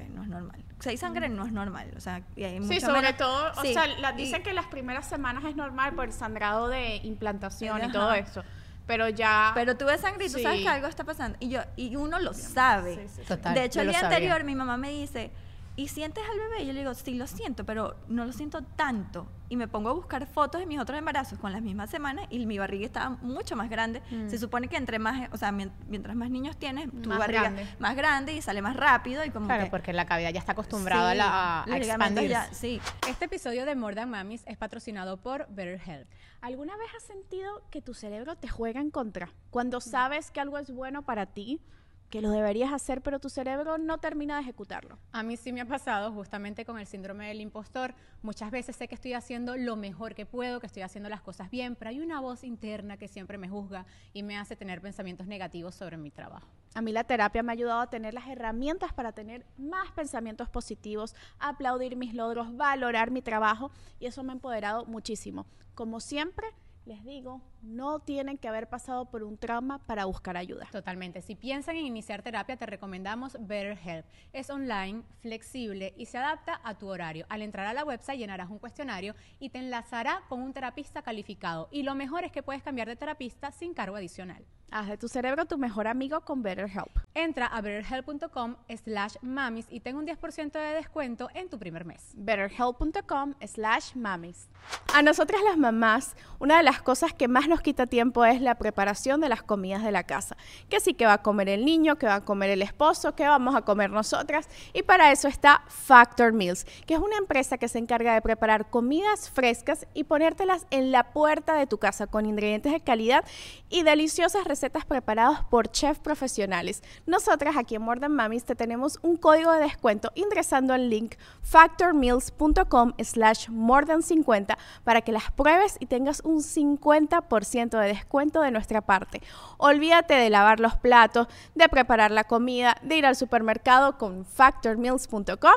[0.00, 0.62] ok, no es normal.
[0.80, 1.90] Si hay sangre, no es normal.
[1.96, 4.66] O sea, y hay Sí, sobre menos- todo, o sea, la- y- dicen que las
[4.66, 8.42] primeras semanas es normal por el sangrado de implantación y todo eso.
[8.86, 9.50] Pero ya.
[9.54, 11.36] Pero tú ves sangre y tú sabes que algo está pasando.
[11.40, 12.94] Y yo y uno lo sabe.
[12.94, 13.28] Sí, sí, sí.
[13.28, 13.54] Total.
[13.54, 15.30] de hecho, yo el día anterior mi mamá me dice,
[15.78, 16.62] ¿y sientes al bebé?
[16.62, 19.28] Y yo le digo, sí, lo siento, pero no lo siento tanto.
[19.48, 22.44] Y me pongo a buscar fotos de mis otros embarazos con las mismas semanas y
[22.46, 24.02] mi barriga estaba mucho más grande.
[24.10, 24.28] Mm.
[24.28, 27.42] Se supone que entre más, o sea, mien- mientras más niños tienes, tu Más barriga
[27.42, 27.66] grande.
[27.78, 29.70] más grande y sale más rápido y como Claro, que...
[29.70, 32.28] porque la cavidad ya está acostumbrada Sí, a, la, a expandirse.
[32.28, 32.80] ya- sí.
[33.08, 36.08] Este episodio de More Than Mamis es patrocinado por BetterHelp.
[36.40, 39.30] ¿Alguna vez has sentido que tu cerebro te juega en contra?
[39.50, 41.60] Cuando sabes que algo es bueno para ti,
[42.10, 44.98] que lo deberías hacer, pero tu cerebro no termina de ejecutarlo.
[45.12, 47.94] A mí sí me ha pasado justamente con el síndrome del impostor.
[48.22, 51.50] Muchas veces sé que estoy haciendo lo mejor que puedo, que estoy haciendo las cosas
[51.50, 55.26] bien, pero hay una voz interna que siempre me juzga y me hace tener pensamientos
[55.26, 56.48] negativos sobre mi trabajo.
[56.74, 60.48] A mí la terapia me ha ayudado a tener las herramientas para tener más pensamientos
[60.48, 65.46] positivos, aplaudir mis logros, valorar mi trabajo y eso me ha empoderado muchísimo.
[65.74, 66.48] Como siempre,
[66.88, 70.66] les digo, no tienen que haber pasado por un trauma para buscar ayuda.
[70.72, 71.20] Totalmente.
[71.20, 74.06] Si piensan en iniciar terapia, te recomendamos BetterHelp.
[74.32, 77.26] Es online, flexible y se adapta a tu horario.
[77.28, 81.68] Al entrar a la website llenarás un cuestionario y te enlazará con un terapista calificado.
[81.70, 84.46] Y lo mejor es que puedes cambiar de terapista sin cargo adicional.
[84.70, 86.90] Haz de tu cerebro tu mejor amigo con BetterHelp.
[87.14, 92.12] Entra a betterhelp.com slash mamis y ten un 10% de descuento en tu primer mes.
[92.14, 94.50] betterhelp.com slash mamis.
[94.92, 98.56] A nosotras las mamás, una de las cosas que más nos quita tiempo es la
[98.56, 100.36] preparación de las comidas de la casa.
[100.68, 103.26] Que sí que va a comer el niño, que va a comer el esposo, que
[103.26, 104.50] vamos a comer nosotras.
[104.74, 108.68] Y para eso está Factor Meals, que es una empresa que se encarga de preparar
[108.68, 113.24] comidas frescas y ponértelas en la puerta de tu casa con ingredientes de calidad
[113.70, 116.82] y deliciosas recetas preparadas por chefs profesionales.
[117.06, 122.92] Nosotras aquí en More Mamis te tenemos un código de descuento ingresando al link factormeals.com
[123.02, 128.50] slash more than 50 para que las pruebes y tengas un 50% de descuento de
[128.50, 129.22] nuestra parte.
[129.56, 135.52] Olvídate de lavar los platos, de preparar la comida, de ir al supermercado con factormeals.com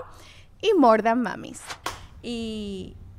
[0.61, 1.61] y More Than Mamis.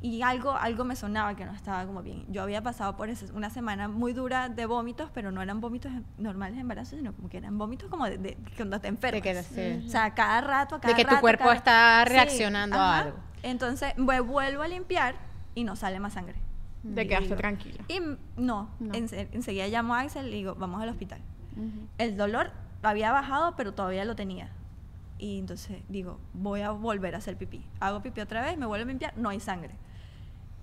[0.02, 2.24] Y algo, algo me sonaba que no estaba como bien.
[2.28, 5.92] Yo había pasado por ese- una semana muy dura de vómitos, pero no eran vómitos
[6.18, 9.22] normales de embarazo, sino como que eran vómitos como de, de- cuando te enfermas.
[9.22, 9.86] que- sí.
[9.86, 12.98] O sea, cada rato, a cada que tu cuerpo cada- está reaccionando a ajá.
[13.06, 13.18] algo.
[13.44, 15.14] Entonces, me vuelvo a limpiar
[15.54, 16.36] y no sale más sangre.
[16.94, 17.84] Te Y quedaste tranquila.
[17.86, 18.00] Y
[18.36, 18.92] no, No.
[18.92, 21.20] ense- enseguida llamo a Axel y digo, vamos al hospital.
[21.98, 22.50] El dolor
[22.82, 24.50] había bajado, pero todavía lo tenía.
[25.18, 27.64] Y entonces digo, voy a volver a hacer pipí.
[27.78, 29.76] Hago pipí otra vez, me vuelvo a limpiar, no hay sangre.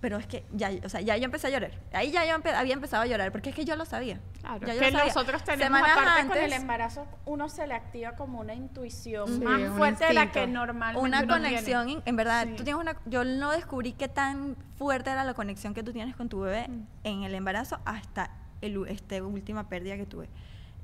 [0.02, 1.72] Pero es que ya, o sea, ya yo empecé a llorar.
[1.92, 4.22] Ahí ya yo empe- había empezado a llorar, porque es que yo lo sabía.
[4.40, 5.14] Claro, Ya yo que lo sabía.
[5.14, 9.28] nosotros tenemos, Semanas aparte con el antes, embarazo, uno se le activa como una intuición
[9.28, 12.54] Sí, más un fuerte de la que normalmente una uno conexión, en, verdad, Sí.
[12.56, 16.16] tú tienes una, yo no descubrí qué tan fuerte era la conexión que tú tienes
[16.16, 16.88] con tu bebé Mm.
[17.04, 18.32] en el embarazo hasta
[18.62, 20.30] el este última pérdida que tuve.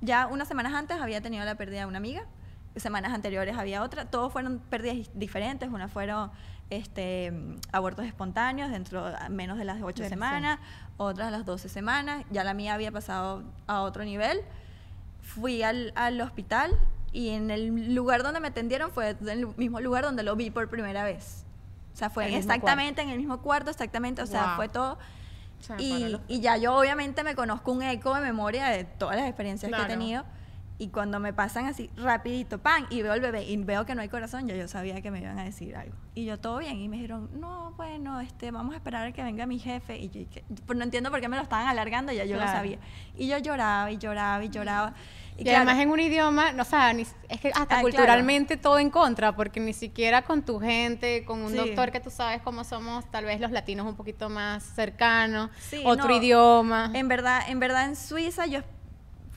[0.01, 2.25] Ya unas semanas antes había tenido la pérdida de una amiga,
[2.75, 6.31] semanas anteriores había otra, todos fueron pérdidas diferentes, una fueron
[6.69, 7.31] este,
[7.71, 10.09] abortos espontáneos dentro de menos de las 8 Del- sí.
[10.09, 10.59] semanas,
[10.97, 14.41] otras a las 12 semanas, ya la mía había pasado a otro nivel
[15.21, 16.71] fui al, al hospital
[17.11, 20.49] y en el lugar donde me atendieron fue en el mismo lugar donde lo vi
[20.51, 21.45] por primera vez.
[21.93, 24.55] O sea, fue El exactamente en el mismo cuarto, exactamente, o sea, Wow.
[24.57, 24.97] fue todo.
[25.79, 29.69] Y, y ya yo obviamente me conozco un eco de memoria de todas las experiencias
[29.69, 29.85] que Claro.
[29.91, 30.25] he tenido.
[30.77, 34.01] Y cuando me pasan así rapidito, pan, y veo el bebé y veo que no
[34.01, 35.95] hay corazón, ya yo sabía que me iban a decir algo.
[36.15, 39.23] Y yo todo bien, y me dijeron, no, bueno, este, vamos a esperar a que
[39.23, 39.97] venga mi jefe.
[39.97, 40.21] Y yo
[40.65, 42.77] pues no entiendo por qué me lo estaban alargando, ya yo lo sabía.
[43.17, 44.93] Y yo lloraba y lloraba y lloraba.
[45.37, 48.55] Y, claro, además en un idioma, no, o sea, ni- es que hasta Ah, culturalmente
[48.57, 51.57] todo en contra, porque ni siquiera con tu gente, con un Sí.
[51.57, 55.81] doctor que tú sabes cómo somos, tal vez los latinos un poquito más cercanos, Sí,
[55.85, 56.91] otro no, idioma.
[56.93, 58.59] En verdad, en verdad en Suiza yo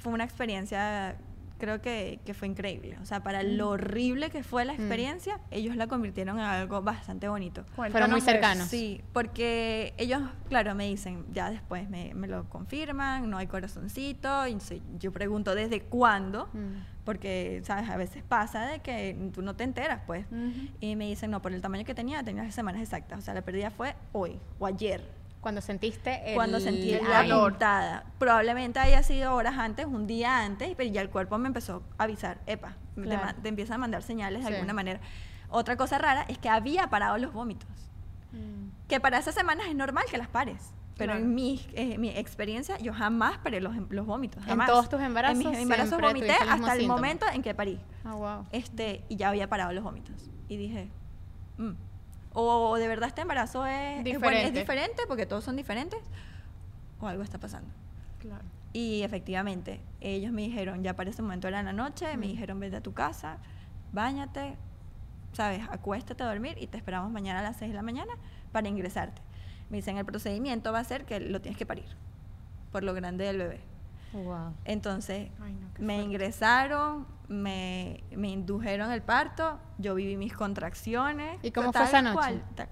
[0.01, 1.17] fue una experiencia
[1.59, 2.97] creo que, que fue increíble.
[3.03, 7.29] O sea, para lo horrible que fue la experiencia, ellos la convirtieron en algo bastante
[7.29, 7.65] bonito.
[7.75, 8.69] Fueron muy Cuéntanos cercanos.
[8.69, 14.47] Sí, porque ellos, claro, me dicen, ya después me, me lo confirman, no hay corazoncito,
[14.47, 14.57] y
[14.99, 17.05] yo pregunto desde cuándo, Mm.
[17.05, 17.89] porque, ¿sabes?
[17.91, 20.27] A veces pasa de que tú no te enteras, pues.
[20.81, 23.19] Y me dicen, no, por el tamaño que tenía, tenía las semanas exactas.
[23.19, 25.03] O sea, la pérdida fue hoy o ayer.
[25.41, 28.05] Cuando sentiste el Cuando sentí el la puntada.
[28.19, 32.05] Probablemente haya sido horas antes, un día antes, pero ya el cuerpo me empezó a
[32.05, 33.23] avisar, epa, te Claro.
[33.25, 34.55] ma- te, empieza a mandar señales de Sí.
[34.55, 35.01] alguna manera.
[35.49, 37.69] Otra cosa rara es que había parado los vómitos.
[38.33, 38.87] Mm.
[38.89, 40.73] Que para esas semanas es normal que las pares.
[40.97, 41.25] Pero Claro.
[41.25, 44.43] en mi, eh, mi experiencia, yo jamás paré los, em- los vómitos.
[44.43, 44.67] En Jamás.
[44.67, 46.95] todos tus embarazos En mis embarazos vomité hasta el síntoma.
[46.97, 47.79] momento en que parí.
[48.05, 48.45] Ah, wow.
[48.51, 50.29] Este, y ya había parado los vómitos.
[50.49, 50.89] Y dije,
[51.59, 51.71] mm,
[52.33, 54.61] o de verdad este embarazo es es, bueno, es Diferente.
[54.61, 56.01] diferente, porque todos son diferentes,
[57.01, 57.71] o algo está pasando.
[58.19, 58.45] Claro.
[58.73, 62.77] Y efectivamente, ellos me dijeron, ya para ese momento era la noche, me dijeron, vete
[62.77, 63.39] a tu casa,
[63.93, 64.57] bañate,
[65.33, 68.13] sabes, acuéstate a dormir y te esperamos mañana a las 6 de la mañana
[68.53, 69.23] para ingresarte.
[69.71, 71.87] Me dicen, el procedimiento va a ser que lo tienes que parir,
[72.73, 73.61] por lo grande del bebé.
[74.13, 74.55] Wow.
[74.65, 76.03] Entonces, Ay, no, qué me fuerte.
[76.05, 81.39] ingresaron, me, me indujeron el parto, yo viví mis contracciones.
[81.43, 82.15] ¿Y cómo fue esa noche?
[82.15, 82.69] cual, tal.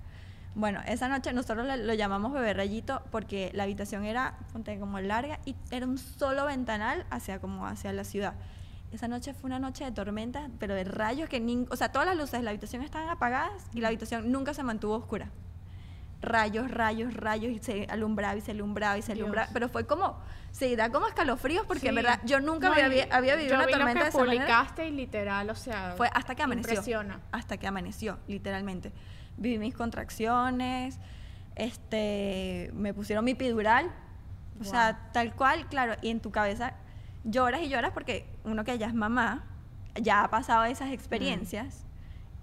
[0.54, 4.38] Bueno, esa noche nosotros lo llamamos bebé rayito porque la habitación era
[4.80, 8.32] como larga y era un solo ventanal hacia como hacia la ciudad.
[8.90, 12.06] Esa noche fue una noche de tormenta, pero de rayos que nin- o sea, todas
[12.06, 15.28] las luces de la habitación estaban apagadas y la habitación nunca se mantuvo oscura.
[16.22, 19.24] Rayos, rayos, rayos y se alumbraba y se alumbraba y se Dios.
[19.24, 20.18] alumbraba, pero fue como
[20.50, 21.96] se da como escalofríos porque en Sí.
[22.02, 24.44] verdad yo nunca No, había, había vivido yo una vi lo tormenta que de manera.
[24.46, 26.72] publicaste y literal, o sea, Fue hasta que amaneció.
[26.72, 27.20] Impresiona.
[27.32, 28.92] Hasta que amaneció, literalmente.
[29.36, 30.98] Viví mis contracciones,
[31.56, 33.90] este, me pusieron mi epidural,
[34.60, 36.72] o sea, tal cual, claro, y en tu cabeza
[37.24, 39.44] lloras y lloras porque uno que ya es mamá,
[40.00, 41.84] ya ha pasado esas experiencias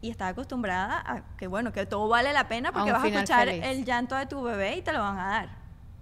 [0.04, 3.08] y está acostumbrada a que, bueno, que todo vale la pena porque un vas a
[3.08, 3.64] escuchar feliz.
[3.66, 5.50] el llanto de tu bebé y te lo van a dar.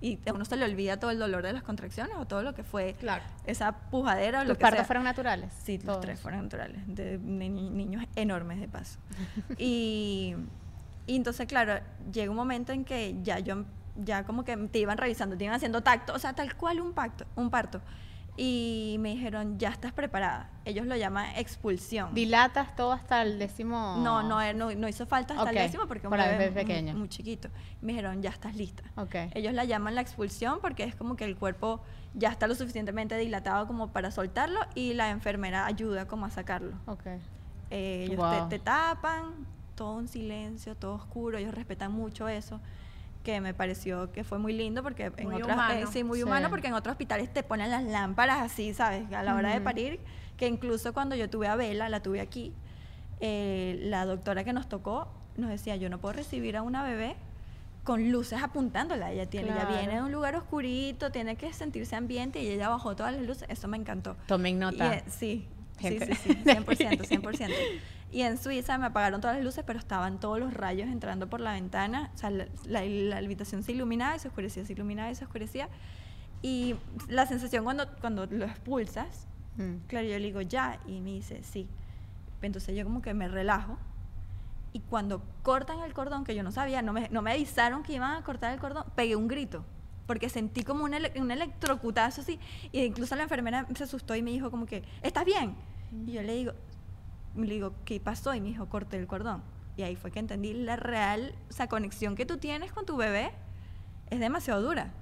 [0.02, 2.56] Y a uno se le olvida todo el dolor de las contracciones o todo lo
[2.56, 3.22] que fue Claro.
[3.46, 4.86] esa pujadera o lo ¿Tus que partos sea.
[4.86, 5.54] fueron naturales?
[5.64, 6.02] Sí, los Todos.
[6.02, 8.98] tres fueron naturales, de ni- ni- niños enormes de paso.
[9.60, 10.36] y,
[11.06, 11.80] y entonces, claro,
[12.12, 13.66] llega un momento en que ya yo,
[14.04, 16.94] ya como que te iban revisando, te iban haciendo tacto, o sea, tal cual un
[16.94, 17.80] pacto, un parto.
[18.44, 20.50] Y me dijeron, ya estás preparada.
[20.66, 22.12] Ellos lo llaman expulsión.
[22.16, 23.98] ¿Dilatas todo hasta el décimo?
[24.04, 26.52] No, no, eh, no, no hizo falta hasta el décimo porque un para bebé bebé
[26.52, 26.94] muy- pequeño.
[26.96, 27.50] Muy, chiquito.
[27.82, 28.82] Me dijeron, ya estás lista.
[29.36, 31.82] Ellos la llaman la expulsión porque es como que el cuerpo
[32.16, 36.74] ya está lo suficientemente dilatado como para soltarlo y la enfermera ayuda como a sacarlo.
[37.70, 38.50] Eh, ellos Wow.
[38.50, 42.60] te, te tapan, todo en silencio, todo oscuro, ellos respetan mucho eso,
[43.24, 45.74] que me pareció que fue muy lindo porque en Muy otras, humano.
[45.74, 46.24] eh, sí, muy Sí.
[46.24, 49.12] humano porque en otros hospitales te ponen las lámparas así, ¿sabes?
[49.14, 49.64] A la hora de Ujú.
[49.66, 50.00] parir,
[50.38, 52.54] que incluso cuando yo tuve a Vela, la tuve aquí,
[53.20, 57.16] eh, la doctora que nos tocó nos decía, yo no puedo recibir a una bebé
[57.84, 59.78] con luces apuntándola, ella tiene, ella Claro.
[59.78, 63.48] viene de un lugar oscurito, tiene que sentirse ambiente y ella bajó todas las luces,
[63.50, 64.18] eso me encantó.
[64.28, 64.96] Tomen Y, nota.
[64.96, 65.48] eh, sí,
[65.80, 67.56] sí, sí, sí, 100%, 100%.
[68.12, 71.40] Y en Suiza me apagaron todas las luces, pero estaban todos los rayos entrando por
[71.40, 72.12] la ventana.
[72.14, 75.24] O sea, la, la- la habitación se iluminaba y se oscurecía, se iluminaba y se
[75.24, 75.70] oscurecía.
[76.42, 76.76] Y
[77.08, 79.86] la sensación cuando, cuando lo expulsas, Mm.
[79.88, 81.68] claro, yo le digo ya, y me dice sí.
[82.42, 83.78] Entonces yo como que me relajo.
[84.74, 87.94] Y cuando cortan el cordón, que yo no sabía, no me, no me avisaron que
[87.94, 89.66] iban a cortar el cordón, pegué un grito.
[90.08, 92.40] Porque sentí como un, ele- un electrocutazo así.
[92.72, 95.54] Y incluso la enfermera se asustó y me dijo como que, ¿estás bien?
[96.08, 96.54] Y yo le digo,
[97.36, 98.34] le digo, ¿qué pasó?
[98.34, 99.44] Y me dijo, corté el cordón.
[99.78, 102.98] Y ahí fue que entendí la real, o sea, conexión que tú tienes con tu
[102.98, 103.32] bebé
[104.10, 104.94] es demasiado dura.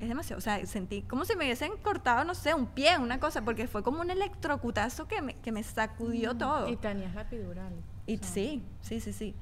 [0.00, 3.20] Es demasiado, o sea, sentí como si me hubiesen cortado, no sé, un pie, una
[3.20, 6.68] cosa, porque fue como un electrocutazo que me, que me sacudió todo.
[6.68, 7.72] Y tenías la epidural.
[8.06, 9.34] Y o sea, sí, sí, sí, sí.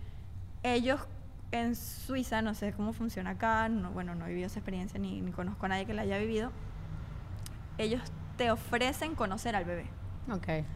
[0.62, 1.00] Ellos
[1.52, 5.22] en Suiza, no sé cómo funciona acá, no, bueno, no he vivido esa experiencia ni,
[5.22, 6.52] ni conozco a nadie que la haya vivido.
[7.78, 8.02] Ellos
[8.36, 9.86] te ofrecen conocer al bebé.
[10.30, 10.66] Ok.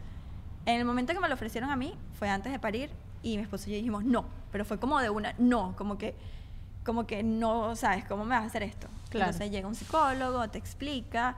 [0.65, 2.89] En el momento que me lo ofrecieron a mí, fue antes de parir,
[3.23, 6.15] y mi esposo y yo dijimos no, pero fue como de una, no, como que,
[6.83, 8.05] como que no, ¿sabes?
[8.05, 8.87] ¿Cómo me vas a hacer esto?
[9.09, 9.31] Claro.
[9.31, 11.35] Entonces llega un psicólogo, te explica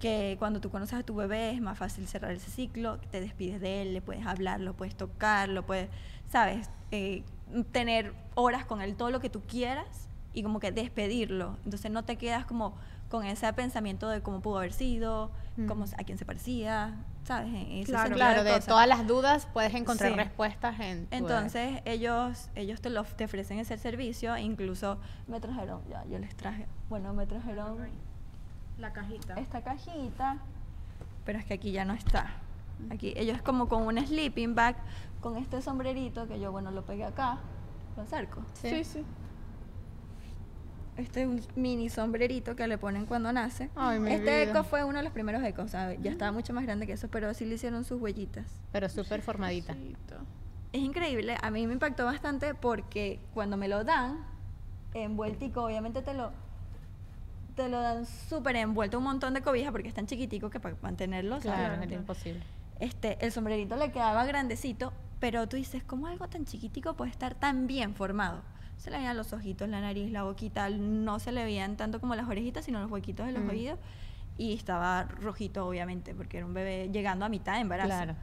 [0.00, 3.60] que cuando tú conoces a tu bebé es más fácil cerrar ese ciclo, te despides
[3.60, 5.88] de él, le puedes hablar, lo puedes tocar, lo puedes,
[6.30, 6.68] ¿sabes?
[6.90, 7.24] Eh,
[7.72, 11.56] tener horas con él, todo lo que tú quieras y como que despedirlo.
[11.64, 12.74] Entonces no te quedas como
[13.10, 15.30] con ese pensamiento de cómo pudo haber sido,
[15.68, 15.94] cómo, Mm.
[15.98, 17.52] a quién se parecía, ¿sabes?
[17.70, 18.14] Ese Claro.
[18.16, 20.16] Claro, de todas las dudas puedes encontrar Sí.
[20.16, 21.06] respuestas en.
[21.10, 26.18] Entonces ellos ellos te, lo, te ofrecen ese servicio, e incluso me trajeron, ya yo
[26.18, 27.78] les traje, bueno, me trajeron
[28.78, 29.34] La cajita.
[29.34, 30.38] esta cajita,
[31.24, 32.34] pero es que aquí ya no está.
[32.90, 34.76] Aquí, ellos como con un sleeping bag,
[35.22, 37.38] con este sombrerito que yo, bueno, lo pegué acá,
[37.96, 38.42] lo acerco.
[38.54, 39.02] Sí, sí.
[40.96, 43.68] Este es un mini sombrerito que le ponen cuando nace.
[43.76, 44.42] Ay, mi este vida.
[44.42, 45.98] eco fue uno de los primeros ecos, ¿sabes?
[46.02, 48.46] Ya estaba mucho más grande que eso, pero sí le hicieron sus huellitas.
[48.72, 49.76] Pero súper formadita.
[50.72, 54.24] Es increíble, a mí me impactó bastante porque cuando me lo dan,
[54.94, 56.32] envueltico, obviamente te lo
[57.54, 60.76] te lo dan súper envuelto un montón de cobija porque es tan chiquitico que para
[60.82, 61.58] mantenerlo, ¿sabes?
[61.58, 62.42] Claro, era imposible.
[62.80, 67.34] este, el sombrerito le quedaba grandecito, pero tú dices, ¿cómo algo tan chiquitico puede estar
[67.34, 68.42] tan bien formado?
[68.76, 72.14] Se le veían los ojitos, la nariz, la boquita, no se le veían tanto como
[72.14, 73.48] las orejitas, sino los huequitos de los Mm.
[73.50, 73.78] oídos.
[74.38, 77.88] Y estaba rojito, obviamente, porque era un bebé llegando a mitad de embarazo.
[77.88, 78.14] Claro.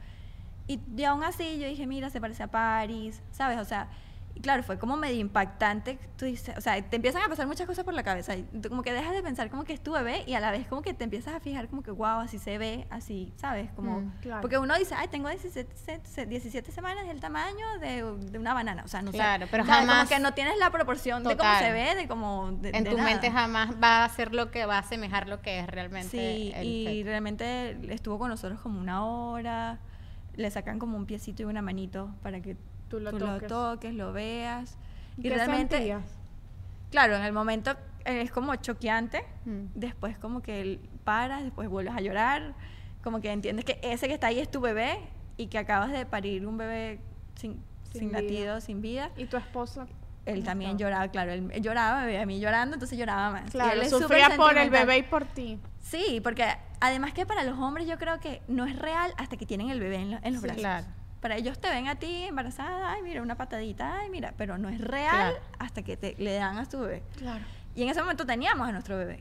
[0.68, 3.58] Y, y aún así yo dije, mira, se parece a Paris, ¿sabes?
[3.58, 3.88] O sea,
[4.36, 5.98] y claro, fue como medio impactante.
[6.16, 8.34] Tú dices, o sea, te empiezan a pasar muchas cosas por la cabeza.
[8.36, 10.50] Y tú como que dejas de pensar como que es tu bebé y a la
[10.50, 13.70] vez como que te empiezas a fijar como que, wow, así se ve, así, ¿sabes?
[13.76, 14.40] Como, Mm, claro.
[14.40, 15.72] Porque uno dice, ay, tengo 17,
[16.04, 18.82] se- 17 semanas del tamaño de, de una banana.
[18.84, 19.18] O sea, no sé.
[19.18, 19.80] Claro, pero ¿Sabes?
[19.88, 22.50] jamás- Como que no tienes la proporción de cómo se ve, de cómo...
[22.60, 23.08] de- En de tu nada.
[23.10, 26.08] mente jamás va a ser lo que va a asemejar lo que es realmente.
[26.08, 29.78] Sí, el y realmente estuvo con nosotros como una hora.
[30.36, 32.56] Le sacan como un piecito y una manito para que
[32.98, 33.48] Tú lo toques.
[33.48, 34.76] toques, lo veas.
[35.16, 36.02] Y ¿Qué realmente, sentías?
[36.90, 37.72] claro, en el momento
[38.04, 39.24] eh, es como choqueante.
[39.44, 39.66] Mm.
[39.74, 42.54] Después como que él paras, después vuelves a llorar.
[43.02, 44.98] Como que entiendes que ese que está ahí es tu bebé
[45.36, 47.00] y que acabas de parir un bebé
[47.34, 49.10] sin, Sin sin, latido, sin vida.
[49.16, 49.86] ¿Y tu esposa?
[50.26, 50.90] Él también estaba?
[50.90, 53.48] lloraba, claro, él, lloraba, veía a mí llorando, entonces lloraba más.
[53.48, 55.58] Y Claro, él sufría por el bebé y por ti.
[55.82, 56.46] Sí, porque
[56.80, 59.80] además que para los hombres yo creo que no es real hasta que tienen el
[59.80, 60.62] bebé en, lo- en los Sí, brazos.
[60.62, 60.86] claro.
[61.24, 64.68] Para ellos te ven a ti embarazada, ay, mira, una patadita, ay, mira, pero no
[64.68, 65.36] es real Claro.
[65.58, 67.02] hasta que te, le dan a tu bebé.
[67.16, 67.42] Claro.
[67.74, 69.20] Y en ese momento teníamos a nuestro bebé,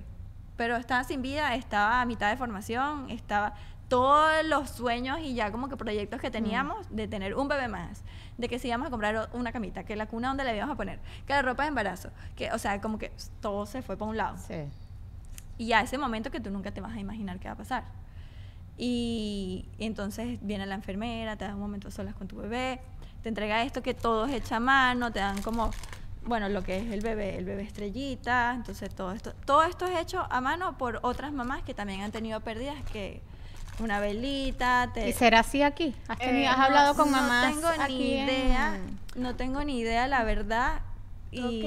[0.57, 3.53] pero estaba sin vida, estaba a mitad de formación, estaba
[3.87, 8.03] todos los sueños y ya como que proyectos que teníamos de tener un bebé más,
[8.37, 10.77] de que si íbamos a comprar una camita, que la cuna donde le íbamos a
[10.77, 14.11] poner, que la ropa de embarazo, que, o sea, como que todo se fue para
[14.11, 14.35] un lado.
[14.45, 14.55] Sí.
[15.57, 17.85] Y a ese momento que tú nunca te vas a imaginar qué va a pasar.
[18.77, 22.79] Y, y entonces viene la enfermera, te da un momento a solas con tu bebé,
[23.21, 25.69] te entrega esto que todo es hecho a mano, te dan como,
[26.25, 29.97] bueno, lo que es el bebé, el bebé estrellita, entonces todo esto, todo esto es
[29.99, 33.21] hecho a mano por otras mamás que también han tenido pérdidas, que
[33.79, 35.09] una velita, te...
[35.09, 35.95] ¿Y será así aquí?
[36.07, 37.53] ¿Has, tenido- Eh, has no- hablado con no mamás?
[37.53, 38.79] tengo aquí ni en- idea,
[39.15, 40.81] no tengo ni idea, la verdad.
[41.31, 41.61] Y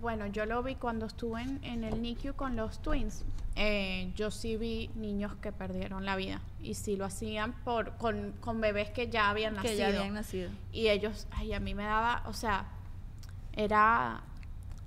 [0.00, 3.24] bueno, yo lo vi cuando estuve en, en el NICU con los twins.
[3.54, 8.32] Eh, yo sí vi niños que perdieron la vida y sí lo hacían por con,
[8.40, 9.72] con bebés que ya habían nacido.
[9.72, 10.50] que ya habían nacido.
[10.72, 12.64] Y ellos, ay, a mí me daba, o sea,
[13.54, 14.22] era,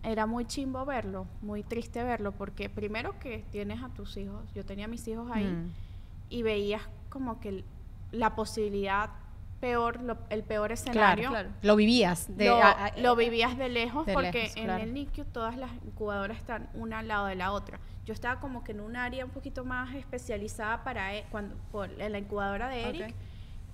[0.03, 4.65] era muy chimbo verlo, muy triste verlo, porque primero que tienes a tus hijos, yo
[4.65, 5.71] tenía a mis hijos ahí, Mm.
[6.31, 7.63] y veías como que
[8.11, 9.09] la posibilidad
[9.59, 11.29] peor, lo- el peor escenario.
[11.29, 12.27] Claro, Lo vivías.
[12.37, 14.83] De, lo, a- a- lo vivías de lejos de porque lejos, en claro.
[14.83, 17.79] el NICU todas las incubadoras están una al lado de la otra.
[18.05, 21.89] Yo estaba como que en un área un poquito más especializada para e- cuando por,
[21.99, 23.15] en la incubadora de Eric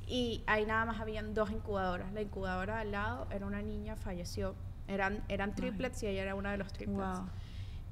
[0.07, 2.11] y ahí nada más habían dos incubadoras.
[2.13, 4.55] La incubadora de al lado era una niña, falleció.
[4.87, 7.19] Eran, eran triplets y ella era una de los triplets.
[7.19, 7.29] Wow.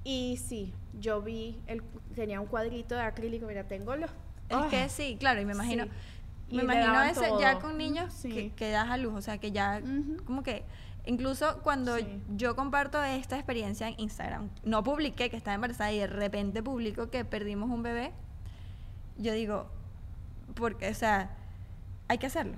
[0.04, 1.82] Y sí, yo vi, el,
[2.16, 4.10] tenía un cuadrito de acrílico, mira, tengo los...
[4.50, 5.90] Es que sí, claro, y me imagino, Sí.
[6.50, 8.30] Y me imagino eso ya con niños Sí.
[8.34, 9.82] que, que das a luz, o sea, que ya
[10.26, 10.64] como que
[11.06, 12.22] incluso cuando Sí.
[12.36, 17.10] yo comparto esta experiencia en Instagram, no publiqué que estaba embarazada y de repente publico
[17.10, 18.12] que perdimos un bebé,
[19.18, 19.70] yo digo,
[20.56, 21.30] porque, o sea,
[22.08, 22.58] hay que hacerlo,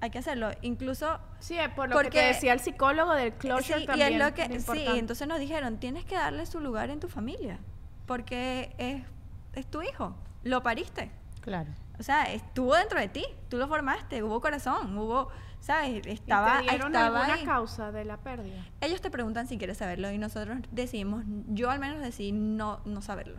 [0.00, 3.32] hay que hacerlo, incluso Sí, eh, por lo que Porque- te decía el psicólogo del
[3.32, 4.12] closure Sí, también.
[4.12, 7.08] y es lo que sí, entonces nos dijeron, tienes que darle su lugar en tu
[7.08, 7.58] familia,
[8.06, 9.02] porque es,
[9.54, 10.14] es tu hijo,
[10.44, 11.10] lo pariste.
[11.40, 11.70] Claro.
[12.02, 15.28] O sea, estuvo dentro de ti, tú lo formaste, hubo corazón, hubo,
[15.60, 16.04] ¿sabes?
[16.04, 17.44] Estaba, ¿Y te dieron estaba alguna ahí.
[17.44, 18.66] causa de la pérdida?
[18.80, 23.02] Ellos te preguntan si quieres saberlo y nosotros decidimos, yo al menos decidí no, no
[23.02, 23.38] saberlo.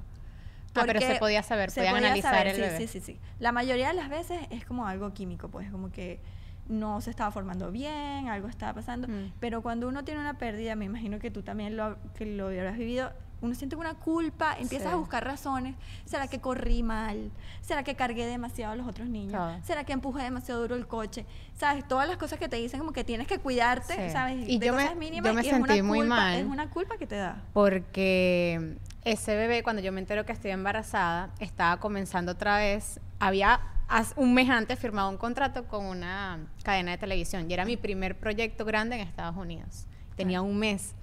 [0.76, 2.78] Ah, pero se podía saber, se podían podía analizar saber, el sí, bebé.
[2.78, 3.20] Sí, sí, sí.
[3.40, 6.22] La mayoría de las veces es como algo químico, pues como que
[6.70, 9.10] no se estaba formando bien, algo estaba pasando.
[9.10, 9.34] Mm.
[9.42, 12.78] Pero cuando uno tiene una pérdida, me imagino que tú también lo, que lo habrás
[12.78, 13.12] vivido,
[13.44, 14.94] uno siente una culpa, empiezas Sí.
[14.94, 15.76] a buscar razones.
[16.06, 17.30] ¿Será que corrí mal?
[17.62, 19.60] ¿Será que cargué demasiado a los otros niños?
[19.66, 21.26] ¿Será que empujé demasiado duro el coche?
[21.58, 21.86] ¿Sabes?
[21.86, 24.14] Todas las cosas que te dicen como que tienes que cuidarte, Sí.
[24.14, 24.48] ¿sabes?
[24.48, 26.40] Y de yo me- cosas mínimas, yo me y es una sentí muy culpa- mal.
[26.40, 27.42] Es una culpa que te da.
[27.54, 33.02] Porque ese bebé, cuando yo me entero que estoy embarazada, estaba comenzando otra vez.
[33.20, 33.60] Había
[34.16, 38.18] un mes antes firmado un contrato con una cadena de televisión y era mi primer
[38.18, 39.86] proyecto grande en Estados Unidos.
[40.16, 40.96] Tenía un mes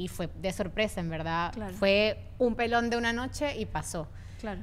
[0.00, 1.52] y fue de sorpresa, en verdad.
[1.52, 1.74] Claro.
[1.74, 4.08] Fue un pelón de una noche y pasó.
[4.40, 4.62] Claro.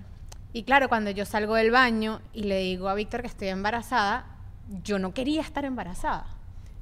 [0.51, 4.25] Y claro, cuando yo salgo del baño y le digo a Víctor que estoy embarazada,
[4.83, 6.25] yo no quería estar embarazada.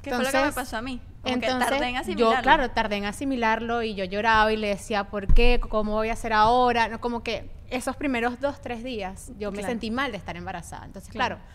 [0.02, 1.02] ¿Qué fue lo que me pasó a mí?
[1.22, 2.36] Como que entonces, tardé en asimilarlo.
[2.38, 5.60] Yo, claro, tardé en asimilarlo y yo lloraba y le decía, ¿por qué?
[5.60, 6.88] ¿Cómo voy a hacer ahora?
[6.88, 10.86] No, como que esos primeros dos, tres días yo me sentí mal de estar embarazada.
[10.86, 11.38] Entonces, Claro.
[11.38, 11.52] claro,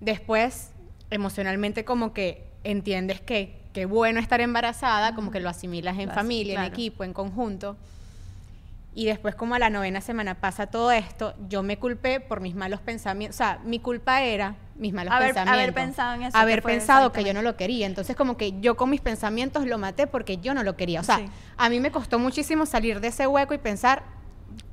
[0.00, 0.70] después
[1.10, 6.60] emocionalmente como que entiendes que qué bueno estar embarazada, como que lo asimilas en familia,
[6.60, 7.76] en equipo, en conjunto.
[8.92, 12.56] Y después como a la novena semana pasa todo esto, yo me culpé por mis
[12.56, 13.36] malos pensamientos.
[13.36, 15.54] O sea, mi culpa era mis malos Haber- pensamientos.
[15.62, 17.86] haber pensado en eso, Haber que pensado que yo no lo quería.
[17.86, 21.00] Entonces como que yo con mis pensamientos lo maté porque yo no lo quería.
[21.00, 21.26] O sea, Sí.
[21.56, 24.02] a mí me costó muchísimo salir de ese hueco y pensar,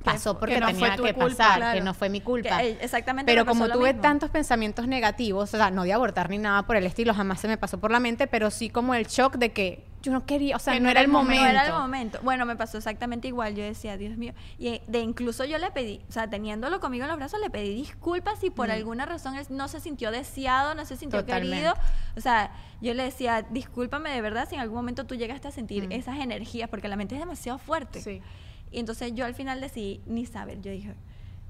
[0.04, 2.58] pasó porque que no fue tenía que culpa, pasar, que no fue mi culpa.
[2.58, 4.02] Que, eh, exactamente Pero como tuve mismo.
[4.02, 7.48] tantos pensamientos negativos, o sea, no de abortar ni nada por el estilo, jamás se
[7.48, 10.54] me pasó por la mente, pero sí como el shock de que yo no quería,
[10.54, 11.42] o sea, Que no era el momento.
[11.42, 12.20] No era el momento.
[12.22, 13.56] Bueno, me pasó exactamente igual.
[13.56, 14.32] Yo decía, Dios mío.
[14.56, 17.74] Y de incluso yo le pedí, o sea, teniéndolo conmigo en los brazos, le pedí
[17.74, 21.56] disculpas si por alguna razón él no se sintió deseado, no se sintió Totalmente.
[21.56, 21.74] querido.
[22.16, 25.50] O sea, yo le decía, discúlpame de verdad si en algún momento tú llegaste a
[25.50, 25.92] sentir Mm.
[25.92, 28.00] esas energías, porque la mente es demasiado fuerte.
[28.00, 28.22] Sí.
[28.70, 30.60] Y entonces yo al final decidí ni saber.
[30.60, 30.94] Yo dije,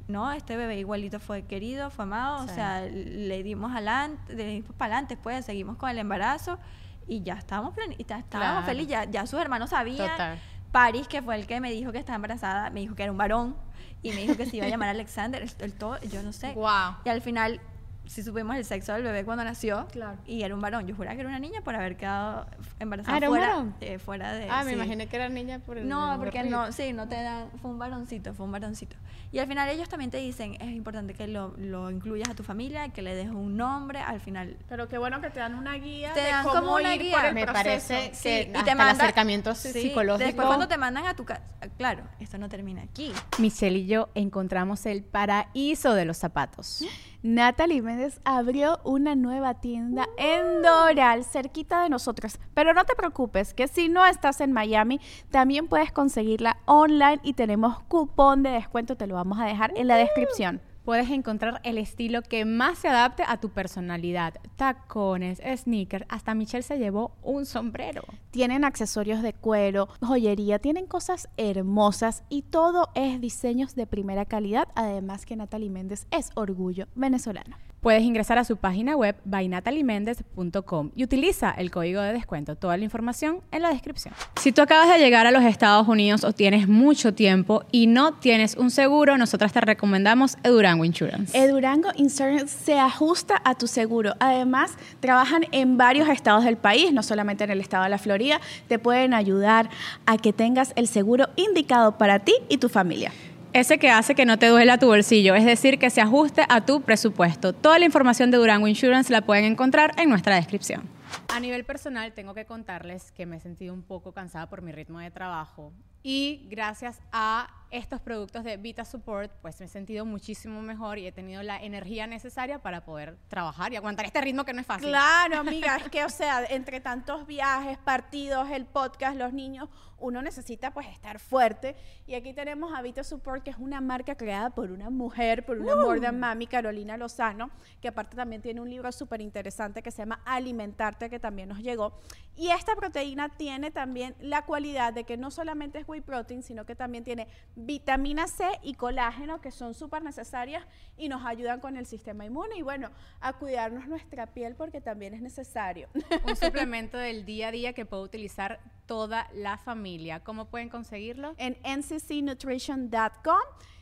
[0.06, 4.72] no, este bebé igualito fue querido, fue amado, o sea, le dimos adelante, le dimos
[4.76, 6.58] para adelante, pues seguimos con el embarazo
[7.06, 8.66] y ya estábamos, y ya estábamos Claro.
[8.66, 10.10] felices, ya, ya sus hermanos sabían.
[10.10, 10.38] Total.
[10.72, 13.18] Paris, que fue el que me dijo que estaba embarazada, me dijo que era un
[13.18, 13.56] varón
[14.02, 16.52] y me dijo que se iba a llamar Alexander, el, el todo, yo no sé.
[16.52, 16.94] Guau.
[17.04, 17.60] Y al final
[18.08, 20.18] sí supimos el sexo del bebé cuando nació Claro.
[20.26, 20.86] y era un varón.
[20.86, 22.46] Yo juraba que era una niña por haber quedado
[22.80, 23.74] embarazada Ah, ¿era un fuera, varón?
[23.80, 24.48] eh, fuera de...
[24.50, 24.76] Ah, me sí.
[24.76, 27.78] imaginé que era niña por el No, porque no, sí, no te dan, fue un
[27.78, 28.96] varoncito, fue un varoncito.
[29.30, 32.42] Y al final ellos también te dicen, es importante que lo, lo incluyas a tu
[32.42, 34.56] familia, que le des un nombre, al final.
[34.70, 37.02] Pero qué bueno que te dan una guía Te de dan cómo como una ir
[37.02, 37.16] guía.
[37.16, 37.62] por el Me proceso.
[37.88, 40.24] parece Sí, que y te hasta el manda- acercamiento Sí, psicológico.
[40.26, 41.42] Después cuando te mandan a tu casa,
[41.76, 43.12] claro, esto no termina aquí.
[43.38, 46.82] Michelle y yo encontramos el paraíso de los zapatos.
[47.22, 52.38] Natalie Méndez abrió una nueva tienda en Doral, cerquita de nosotros.
[52.54, 55.00] Pero no te preocupes, que si no estás en Miami,
[55.30, 59.88] también puedes conseguirla online y tenemos cupón de descuento, te lo vamos a dejar en
[59.88, 60.60] la descripción.
[60.88, 64.36] Puedes encontrar el estilo que más se adapte a tu personalidad.
[64.56, 68.04] Tacones, sneakers, hasta Michelle se llevó un sombrero.
[68.30, 74.68] Tienen accesorios de cuero, joyería, tienen cosas hermosas y todo es diseños de primera calidad.
[74.76, 77.58] Además que Natalie Méndez es orgullo venezolano.
[77.88, 82.54] Puedes ingresar a su página web bynatalimendez.com y utiliza el código de descuento.
[82.54, 84.12] Toda la información en la descripción.
[84.36, 88.12] Si tú acabas de llegar a los Estados Unidos o tienes mucho tiempo y no
[88.12, 91.34] tienes un seguro, nosotras te recomendamos Edurango Insurance.
[91.34, 94.12] Edurango Insurance se ajusta a tu seguro.
[94.20, 98.38] Además, trabajan en varios estados del país, no solamente en el estado de la Florida.
[98.68, 99.70] Te pueden ayudar
[100.04, 103.12] a que tengas el seguro indicado para ti y tu familia.
[103.54, 106.60] Ese que hace que no te duela tu bolsillo, es decir, que se ajuste a
[106.60, 107.54] tu presupuesto.
[107.54, 110.82] Toda la información de Durango Insurance la pueden encontrar en nuestra descripción.
[111.28, 114.72] A nivel personal, tengo que contarles que me he sentido un poco cansada por mi
[114.72, 120.04] ritmo de trabajo y gracias a estos productos de Vita Support, pues me he sentido
[120.04, 124.44] muchísimo mejor y he tenido la energía necesaria para poder trabajar y aguantar este ritmo
[124.44, 124.88] que no es fácil.
[124.88, 129.68] Claro, amiga, es que, o sea, entre tantos viajes, partidos, el podcast, los niños,
[130.00, 131.76] uno necesita pues estar fuerte.
[132.06, 135.58] Y aquí tenemos a Vita Support, que es una marca creada por una mujer, por
[135.58, 137.50] una than mami, Carolina Lozano,
[137.80, 141.58] que aparte también tiene un libro súper interesante que se llama Alimentarte, que también nos
[141.58, 141.98] llegó.
[142.36, 146.64] Y esta proteína tiene también la cualidad de que no solamente es whey protein, sino
[146.64, 147.26] que también tiene
[147.58, 150.64] vitamina C y colágeno, que son súper necesarias
[150.96, 152.56] y nos ayudan con el sistema inmune.
[152.56, 152.90] Y bueno,
[153.20, 155.88] a cuidarnos nuestra piel porque también es necesario.
[156.26, 160.20] Un suplemento del día a día que puede utilizar toda la familia.
[160.20, 161.34] ¿Cómo pueden conseguirlo?
[161.36, 163.40] en nccnutrition.com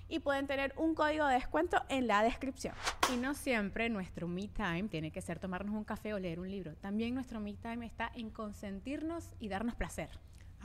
[0.09, 2.75] y pueden tener un código de descuento en la descripción.
[3.13, 6.51] Y no siempre nuestro me time tiene que ser tomarnos un café o leer un
[6.51, 6.75] libro.
[6.77, 10.11] También nuestro me time está en consentirnos y darnos placer.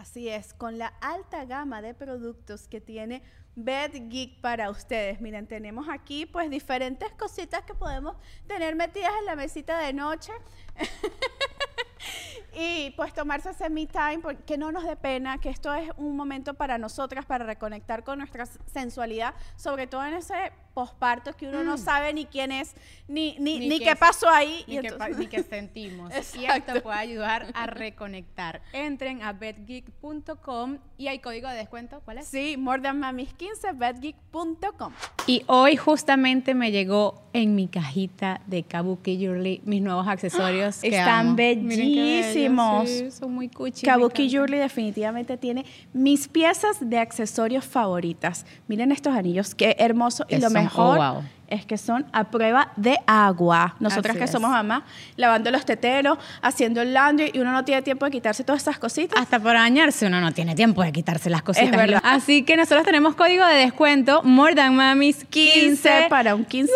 [0.02, 3.22] Así es, con la alta gama de productos que tiene
[3.56, 5.22] Bed Geek para ustedes.
[5.22, 8.16] Miren, tenemos aquí pues diferentes cositas que podemos
[8.48, 10.32] tener metidas en la mesita de noche.
[12.54, 15.92] y pues tomarse ese me time, por- que no nos dé pena, que esto es
[15.98, 21.48] un momento para nosotras, para reconectar con nuestra sensualidad, sobre todo en ese posparto que
[21.48, 22.74] uno no sabe ni quién es,
[23.08, 24.64] ni, ni, Ni ni qué qué pasó ahí.
[24.68, 24.80] Ni, y
[25.18, 26.12] ni que sentimos.
[26.40, 28.62] Y esto puede ayudar a reconectar.
[28.74, 32.02] Entren a bedgeek.com y hay código de descuento.
[32.06, 32.28] ¿Cuál es?
[32.28, 34.94] Sí, More Than Mamis 15, bedgeek.com.
[35.28, 40.78] Y hoy justamente me llegó en mi cajita de Kabuki Jewelry mis nuevos accesorios.
[40.82, 41.36] que Están amo.
[41.36, 42.90] Qué bellísimos.
[42.90, 43.86] sí, son muy cuchi.
[43.86, 44.30] me Kabuki.
[44.30, 48.46] Jewelry definitivamente tiene mis piezas de accesorios favoritas.
[48.68, 50.26] Miren estos anillos, qué hermoso.
[50.30, 51.24] Y lo Esos mejor Oh, wow.
[51.52, 53.76] Es que son a prueba de agua.
[53.80, 54.32] Nosotras Así que es.
[54.32, 54.84] somos mamás,
[55.18, 58.80] lavando los teteros, haciendo el laundry y uno no tiene tiempo de quitarse todas esas
[58.80, 59.22] cositas.
[59.22, 61.70] Hasta por bañarse uno no tiene tiempo de quitarse las cositas.
[61.70, 62.02] Es verdad.
[62.04, 65.52] Así que nosotros tenemos código de descuento More Than Mamis 15.
[65.62, 66.68] 15 para un 15%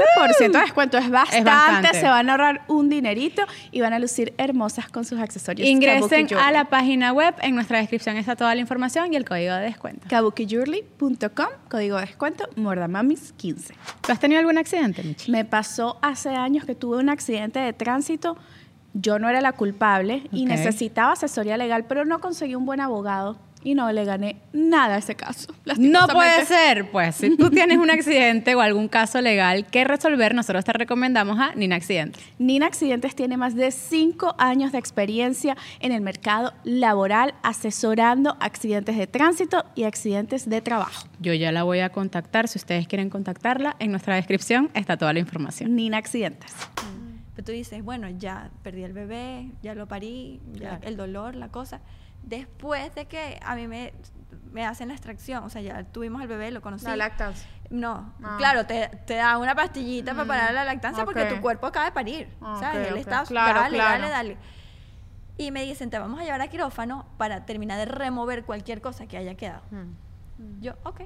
[0.52, 0.98] de descuento.
[0.98, 2.00] Es bastante, bastante.
[2.00, 5.68] Se van a ahorrar un dinerito y van a lucir hermosas con sus accesorios.
[5.68, 9.54] Ingresen a la página web, en nuestra descripción está toda la información y el código
[9.54, 10.06] de descuento.
[10.10, 13.74] kabukijewelry.com, código de descuento, Mordamamis15.
[14.02, 15.32] ¿Tú has tenido algún accidente, Michi?
[15.32, 18.36] Me pasó hace años que tuve un accidente de tránsito.
[18.93, 23.38] Yo no era la culpable y necesitaba asesoría legal, pero no conseguí un buen abogado
[23.66, 25.53] y no le gané nada a ese caso.
[25.78, 30.36] No puede ser, pues si tú tienes un accidente o algún caso legal que resolver,
[30.36, 32.24] nosotros te recomendamos a Nina Accidentes.
[32.38, 38.97] Nina Accidentes tiene más de cinco años de experiencia en el mercado laboral asesorando accidentes
[38.97, 41.07] de tránsito y accidentes de trabajo.
[41.20, 45.11] Yo ya la voy a contactar, si ustedes quieren contactarla, en nuestra descripción está toda
[45.11, 45.76] la información.
[45.76, 46.53] Nina Accidentes.
[47.36, 50.80] Pero tú dices, bueno, ya perdí el bebé, ya lo parí, ya Claro.
[50.88, 51.82] el dolor, la cosa.
[52.24, 53.94] Después de que a mí me,
[54.52, 56.86] me hacen la extracción, o sea, ya tuvimos al bebé, lo conocí.
[56.96, 57.48] lactancia.
[57.70, 58.36] No, Ah.
[58.38, 61.12] claro, te, te da una pastillita para parar la lactancia ok.
[61.14, 62.30] porque tu cuerpo acaba de parir.
[62.42, 62.88] Ah, ¿Sabes?
[62.90, 64.02] Él está, Claro, dale, claro.
[64.04, 64.38] dale, dale.
[65.38, 69.08] Y me dicen, te vamos a llevar a quirófano para terminar de remover cualquier cosa
[69.08, 69.62] que haya quedado.
[70.62, 71.02] Yo, ok,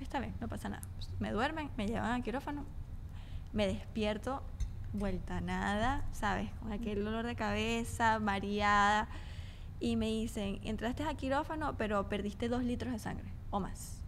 [0.00, 0.82] está bien, no pasa nada.
[1.18, 2.64] Me duermen, me llevan a quirófano,
[3.52, 4.42] me despierto,
[4.98, 6.50] vuelta a nada, ¿sabes?
[6.60, 9.08] Con aquel dolor de cabeza, mareada.
[9.80, 14.00] Y me dicen, entraste a quirófano, pero perdiste dos litros de sangre o más.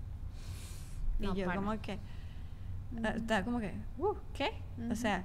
[1.18, 1.60] No, y yo pana.
[1.60, 1.98] como que,
[3.16, 4.52] estaba como que, uh, ¿qué?
[4.90, 5.24] O sea,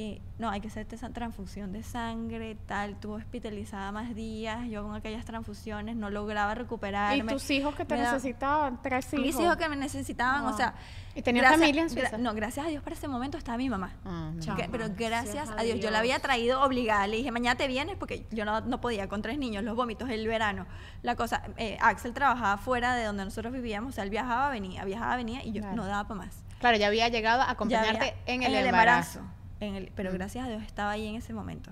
[0.00, 4.82] y no, hay que hacerte esa transfusión de sangre, tal, estuvo hospitalizada más días, yo
[4.84, 7.18] con aquellas transfusiones no lograba recuperarme.
[7.32, 8.80] ¿Y tus hijos que te Me da- necesitaban?
[8.80, 9.26] ¿Tres hijos?
[9.26, 10.52] mis hijos que me necesitaban, o Ah.
[10.56, 10.74] sea...
[11.14, 12.18] ¿Y tenías gracias- familia en gra- Suiza?
[12.18, 13.92] No, gracias a Dios para ese momento estaba mi mamá.
[14.04, 14.40] Ah, no.
[14.40, 14.56] Chao.
[14.56, 17.06] Que- pero gracias a Dios, yo la había traído obligada.
[17.08, 20.08] Le dije, mañana te vienes porque yo no, no podía con tres niños, los vómitos,
[20.08, 20.66] el verano.
[21.02, 24.84] La cosa, eh, Axel trabajaba fuera de donde nosotros vivíamos, o sea, él viajaba, venía,
[24.84, 25.76] viajaba, venía y yo Claro.
[25.76, 26.44] no daba para más.
[26.60, 29.20] Claro, ya había llegado a acompañarte había- en el, embarazo.
[29.60, 30.14] En el- pero Mm.
[30.14, 31.70] gracias a Dios estaba ahí en ese momento.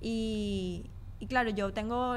[0.00, 2.16] Y, y claro, yo tengo,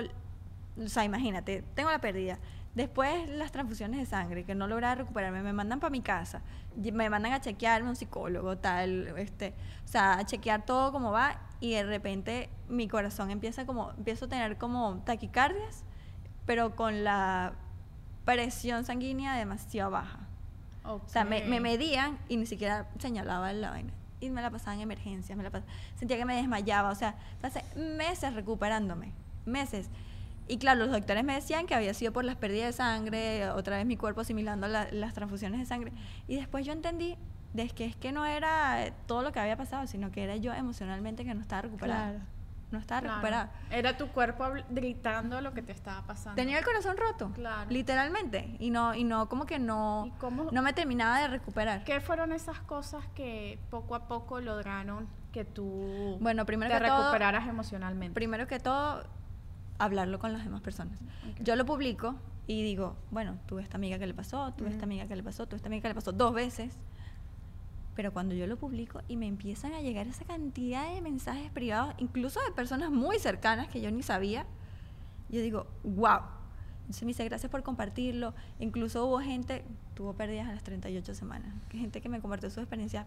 [0.77, 2.39] o sea, imagínate, tengo la pérdida.
[2.73, 6.41] Después las transfusiones de sangre, que no lograba recuperarme, me mandan para mi casa,
[6.75, 9.53] me mandan a chequearme un psicólogo, tal, este,
[9.85, 14.25] o sea, a chequear todo cómo va y de repente mi corazón empieza como, empiezo
[14.25, 15.85] a tener como taquicardias,
[16.45, 17.53] pero con la
[18.25, 20.19] presión sanguínea demasiado baja.
[20.83, 23.93] O sea, me, medían y ni siquiera señalaba la vaina.
[24.19, 25.63] Y me la pasaban en emergencia, me la pas-
[25.95, 26.89] sentía que me desmayaba.
[26.89, 29.11] O sea, pasé meses recuperándome,
[29.45, 29.89] meses.
[30.47, 33.77] Y claro, los doctores me decían que había sido por las pérdidas de sangre, otra
[33.77, 35.91] vez mi cuerpo asimilando la- las transfusiones de sangre.
[36.27, 37.17] Y después yo entendí
[37.53, 41.23] de es que no era todo lo que había pasado, sino que era yo emocionalmente
[41.25, 42.09] que no estaba recuperada.
[42.11, 42.25] Claro.
[42.71, 43.15] No estaba Claro.
[43.15, 43.51] recuperada.
[43.69, 46.35] Era tu cuerpo gritando lo que te estaba pasando.
[46.35, 47.69] Tenía el corazón roto, Claro.
[47.69, 48.55] literalmente.
[48.59, 51.83] Y no, y no, como que no, ¿Y cómo- no me terminaba de recuperar.
[51.83, 56.87] ¿Qué fueron esas cosas que poco a poco lograron que tú Bueno, primero te que
[56.87, 58.13] todo- recuperaras emocionalmente?
[58.15, 59.03] Primero que todo,
[59.77, 60.97] hablarlo con las demás personas.
[61.41, 62.15] Yo lo publico
[62.47, 65.45] y digo, bueno, tuve esta amiga que le pasó, tuve esta amiga que le pasó,
[65.47, 66.77] tuve esta amiga que le pasó dos veces.
[67.95, 71.95] Pero cuando yo lo publico y me empiezan a llegar esa cantidad de mensajes privados,
[71.97, 74.45] incluso de personas muy cercanas que yo ni sabía,
[75.29, 76.19] yo digo, wow.
[76.81, 78.33] Entonces me dice, gracias por compartirlo.
[78.59, 79.63] Incluso hubo gente,
[79.95, 83.05] tuvo pérdidas a las 38 semanas, gente que me compartió su experiencia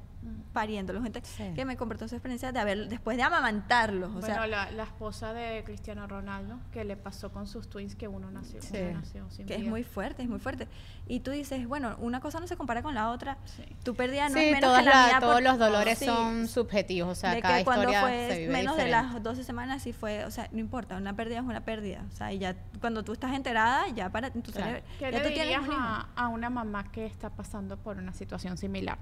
[0.53, 1.53] pariéndolo, gente Sí.
[1.55, 4.09] que me compartió su experiencia de haber, después de amamantarlos.
[4.11, 7.95] O bueno, sea, la, la esposa de Cristiano Ronaldo, que le pasó con sus twins
[7.95, 8.77] que uno nació, Sí.
[8.81, 9.71] uno nació sin que es vida.
[9.71, 10.67] muy fuerte, es muy fuerte.
[11.07, 13.39] Y tú dices, bueno, una cosa no se compara con la otra.
[13.45, 13.65] Sí.
[13.85, 15.21] Tu pérdida no sí, es menos todas que la la- mía.
[15.21, 18.39] todos por- los dolores son subjetivos, o sea, de cada que cuando historia fue se
[18.41, 19.13] vive menos de diferente.
[19.15, 22.05] las 12 semanas sí fue, o sea, no importa, una pérdida es una pérdida.
[22.13, 24.67] O sea, y ya cuando tú estás enterada, ya para tu Claro.
[24.71, 27.97] cerebro, ¿Qué ya le tú tienes un a, a una mamá que está pasando por
[27.99, 28.99] una situación similar?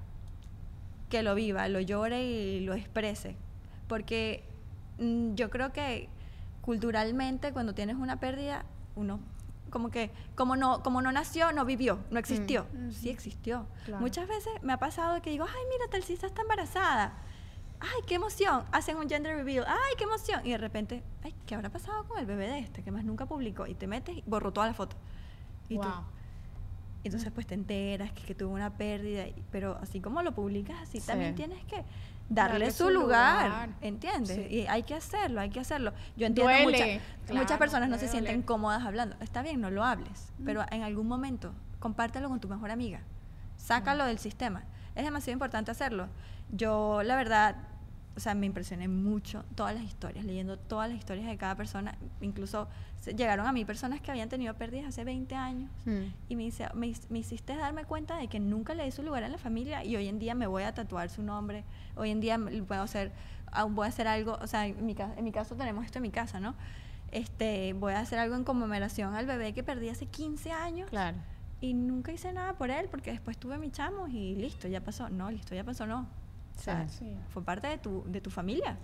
[1.08, 3.36] que lo viva, lo llore y lo exprese.
[3.86, 4.42] Porque
[4.98, 6.08] mm, yo creo que
[6.62, 8.64] culturalmente cuando tienes una pérdida,
[8.96, 9.20] uno
[9.70, 12.66] como que como no como no nació, no vivió, no existió.
[12.90, 13.66] Sí existió.
[13.84, 14.00] Claro.
[14.00, 17.12] Muchas veces me ha pasado que digo, "Ay, mira, Talcisa está embarazada."
[17.78, 18.64] Ay, qué emoción.
[18.72, 19.64] Hacen un gender reveal.
[19.68, 20.40] Ay, qué emoción.
[20.44, 23.26] Y de repente, ay, ¿qué habrá pasado con el bebé de este que más nunca
[23.26, 23.66] publicó?
[23.66, 24.96] Y te metes y borró toda la foto.
[25.68, 25.92] Y tú, Wow.
[25.92, 26.25] y
[27.06, 31.00] entonces pues te enteras que, que tuvo una pérdida, pero así como lo publicas, así
[31.00, 31.06] Sí.
[31.06, 31.84] también tienes que
[32.28, 33.68] darle, Darle su, su lugar, lugar.
[33.80, 34.36] ¿entiendes?
[34.36, 34.54] Sí.
[34.54, 35.92] Y hay que hacerlo, hay que hacerlo.
[36.16, 39.16] Yo entiendo Duele, muchas claro, muchas personas no se sienten cómodas hablando.
[39.20, 43.00] Está bien, no lo hables, pero en algún momento compártelo con tu mejor amiga.
[43.56, 44.64] Sácalo del sistema.
[44.94, 46.08] es demasiado importante hacerlo.
[46.50, 47.56] Yo, la verdad,
[48.16, 51.96] o sea, me impresioné mucho todas las historias, leyendo todas las historias de cada persona.
[52.22, 52.66] Incluso
[53.14, 56.12] llegaron a mí personas que habían tenido pérdidas hace 20 años Mm.
[56.30, 59.22] y me, dice, me, me hiciste darme cuenta de que nunca le di su lugar
[59.22, 61.64] en la familia y hoy en día me voy a tatuar su nombre.
[61.94, 63.12] Hoy en día puedo hacer,
[63.70, 66.10] voy a hacer algo, o sea, en mi, en mi caso tenemos esto en mi
[66.10, 66.54] casa, ¿no?
[67.12, 71.18] Este, voy a hacer algo en conmemoración al bebé que perdí hace 15 años Claro.
[71.60, 75.08] y nunca hice nada por él porque después tuve mi chamo y listo, ya pasó.
[75.10, 76.06] No, listo, ya pasó, no.
[76.58, 76.96] O sea, Sí.
[77.00, 77.16] Sí.
[77.32, 78.76] fue parte de tu, de tu familia.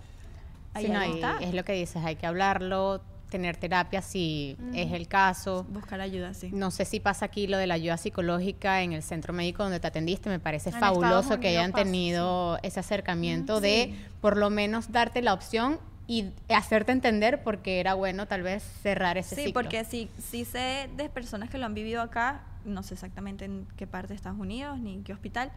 [0.73, 1.37] Ahí, Sí, no, ahí está.
[1.39, 5.65] es lo que dices, hay que hablarlo, tener terapia si es el caso.
[5.69, 6.49] Buscar ayuda, sí.
[6.53, 9.79] No sé si pasa aquí lo de la ayuda psicológica en el centro médico donde
[9.79, 10.29] te atendiste.
[10.29, 14.05] Me parece En fabuloso que hayan tenido ese acercamiento Mm, de sí.
[14.21, 19.17] por lo menos darte la opción y hacerte entender porque era bueno tal vez cerrar
[19.17, 19.53] ese Sí, ciclo.
[19.61, 23.65] porque sí, sí sé de personas que lo han vivido acá, no sé exactamente en
[23.77, 25.51] qué parte de Estados Unidos ni en qué hospital,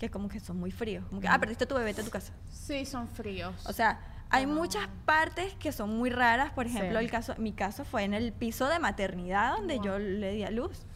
[0.00, 1.04] que como que son muy fríos.
[1.10, 2.32] Como que, ah, perdiste tu bebé, vete a tu casa.
[2.50, 3.54] Sí, son fríos.
[3.66, 6.52] O sea, hay muchas partes que son muy raras.
[6.52, 7.04] Por ejemplo, Sí.
[7.04, 10.50] el caso, mi caso fue en el piso de maternidad donde yo le di a
[10.50, 10.86] luz.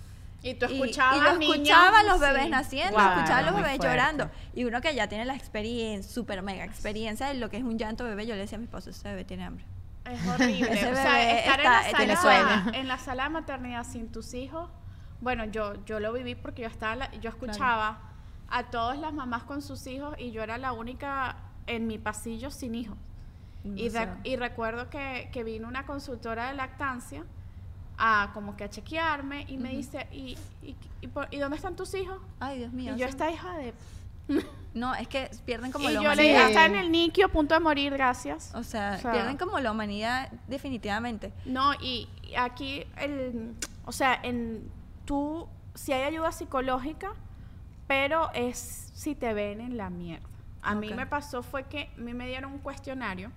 [0.46, 2.20] y tú Y- escuchabas y, yo niños, escuchaba a los sí.
[2.20, 3.86] bebés naciendo, Guau, escuchaba a los bebés fuerte.
[3.86, 4.30] llorando.
[4.54, 7.78] Y uno que ya tiene la experiencia, super mega experiencia de lo que es un
[7.78, 9.64] llanto bebé, yo le decía a mi esposo, ese bebé tiene hambre.
[10.04, 10.70] Es horrible.
[10.70, 12.78] Ese o sea, bebé estar está- en, la sala, sueño.
[12.78, 14.68] en la sala de maternidad sin tus hijos,
[15.22, 18.00] bueno, yo, yo lo viví porque yo estaba, yo escuchaba
[18.56, 21.36] a todas las mamás con sus hijos y yo era la única
[21.66, 22.96] en mi pasillo sin hijos.
[23.64, 27.24] Y, recuerdo que, que vino una consultora de lactancia
[27.98, 31.74] a como que a chequearme y me dice, ¿y, y, y por- ¿y dónde están
[31.74, 32.18] tus hijos?
[32.38, 32.94] Ay, Dios mío.
[32.94, 33.74] y yo esta hija de...
[34.74, 37.28] No, es que pierden como y la yo le dije, está en el NICU a
[37.28, 38.52] punto de morir, gracias.
[38.54, 41.32] O sea, O sea, pierden como la humanidad definitivamente.
[41.44, 44.68] No, y, y aquí, el, o sea, en
[45.04, 47.12] tú, si hay ayuda psicológica,
[47.86, 50.26] pero es si te ven en la mierda.
[50.62, 50.94] A mí Ok.
[50.96, 53.30] me pasó fue que a mí me dieron un cuestionario.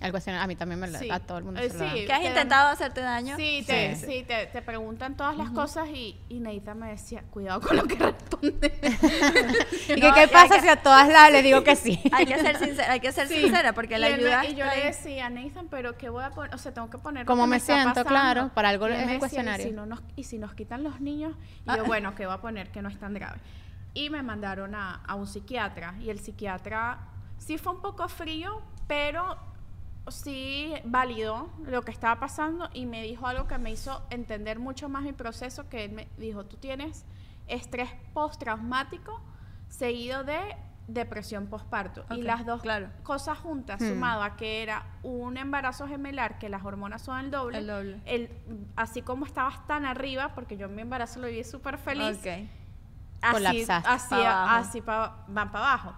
[0.00, 1.10] El cuestionario, a mí también me lo, Sí.
[1.10, 2.06] a todo el mundo Eh, se lo sí.
[2.06, 3.34] ¿Que has dan- intentado hacerte daño?
[3.36, 4.06] Sí, te, Sí.
[4.06, 4.22] sí.
[4.28, 7.96] te, te preguntan todas las cosas y, y Neita me decía, cuidado con lo que
[7.98, 8.70] respondes.
[9.88, 12.00] ¿Y que No, qué pasa que- si a todas las le digo que sí?
[12.12, 13.40] Hay que ser sincera, hay que ser Sí.
[13.40, 16.54] sincera porque la y ayuda y yo le decía, Nathan, pero ¿qué voy a poner?
[16.54, 17.88] O sea, tengo que poner lo ¿Cómo me está siento?
[18.04, 18.08] pasando.
[18.08, 19.66] Claro, para algo Y es el decía, cuestionario.
[19.66, 21.32] ¿y si, no nos, y si nos quitan los niños,
[21.66, 21.76] y Ah.
[21.78, 22.70] yo, bueno, ¿qué voy a poner?
[22.70, 23.38] Que no es tan grave.
[23.98, 27.00] Y me mandaron a, a un psiquiatra, y el psiquiatra
[27.38, 29.36] sí fue un poco frío, pero
[30.06, 34.88] sí validó lo que estaba pasando y me dijo algo que me hizo entender mucho
[34.88, 37.04] más mi proceso, que él me dijo, tú tienes
[37.48, 39.20] estrés postraumático
[39.68, 40.38] seguido de
[40.86, 42.04] depresión postparto.
[42.10, 42.88] y Ok, las dos claro.
[43.02, 43.88] cosas juntas, Hmm.
[43.88, 48.00] sumado a que era un embarazo gemelar, que las hormonas son el doble, El doble.
[48.06, 48.30] el-
[48.76, 52.48] así como estabas tan arriba, porque yo en mi embarazo lo viví súper feliz, Ok.
[53.20, 53.88] Así, Colapsaste.
[53.88, 54.54] así, Pa' abajo.
[54.68, 55.94] así pa- van para abajo.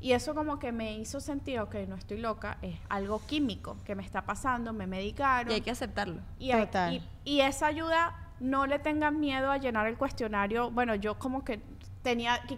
[0.00, 3.94] Y eso como que me hizo sentir, ok, no estoy loca, es algo químico que
[3.94, 5.50] me está pasando, me medicaron.
[5.50, 6.20] Y hay que aceptarlo.
[6.38, 6.94] Y, hay- Total.
[6.94, 10.70] y- y esa ayuda, no le tengan miedo a llenar el cuestionario.
[10.70, 11.62] Bueno, yo como que
[12.02, 12.56] tenía, que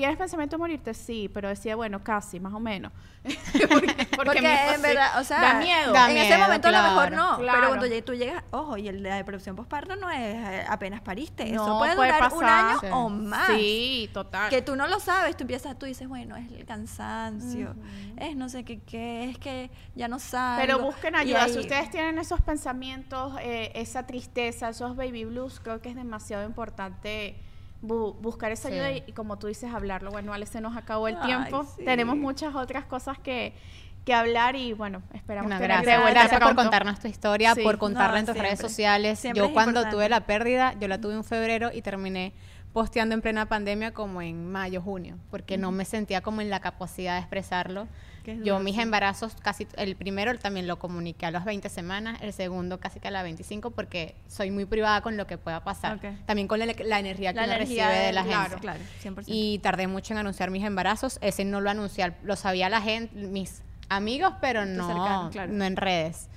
[0.00, 0.94] ¿tienes pensamiento de morirte?
[0.94, 2.92] Sí, pero decía, bueno, casi, más o menos.
[3.22, 5.92] porque Porque, mi hijo en verdad, o sea, da miedo.
[5.92, 7.16] Da en ese miedo, momento a lo mejor claro.
[7.16, 7.58] no, Claro.
[7.58, 10.64] pero cuando ya tú llegas, ojo, y el de la depresión postparto no es eh,
[10.68, 12.64] apenas pariste, eso No, puede puede durar un pasar.
[12.70, 12.86] año Sí.
[12.90, 13.46] o más.
[13.48, 14.48] Sí, total.
[14.50, 17.74] Que tú no lo sabes, tú empiezas, tú dices, bueno, es el cansancio,
[18.16, 20.64] es no sé qué, qué, es que ya no sabes.
[20.66, 21.46] Pero busquen ayuda.
[21.48, 26.46] Si ustedes tienen esos pensamientos, eh, esa tristeza, esos baby blues, creo que es demasiado
[26.46, 27.36] importante
[27.82, 28.74] bu- buscar esa Sí.
[28.74, 30.10] ayuda y, y como tú dices, hablarlo.
[30.10, 31.64] Bueno, Ale, se nos acabó el Ay, tiempo.
[31.64, 31.84] sí.
[31.84, 33.54] Tenemos muchas otras cosas que,
[34.04, 37.54] que hablar y bueno, esperamos Bueno, tenerte gracias, de vuelta gracias por contarnos tu historia,
[37.54, 37.62] Sí.
[37.62, 38.68] por contarla No, en tus redes siempre.
[38.68, 39.18] sociales.
[39.18, 39.94] Siempre yo cuando importante.
[39.96, 42.32] tuve la pérdida, yo la tuve en febrero y terminé
[42.72, 46.60] posteando en plena pandemia como en mayo, junio, porque no me sentía como en la
[46.60, 47.88] capacidad de expresarlo.
[48.44, 52.80] Yo mis embarazos, casi el primero también lo comuniqué a las 20 semanas, el segundo
[52.80, 56.00] casi que a las 25 porque soy muy privada con lo que pueda pasar.
[56.26, 58.60] También con la, la energía que uno energía recibe de la claro, gente.
[58.60, 59.24] Claro, 100%.
[59.26, 61.18] Y tardé mucho en anunciar mis embarazos.
[61.20, 65.52] Ese no lo anuncié, lo sabía la gente, mis amigos, pero no, claro.
[65.52, 66.28] no en redes.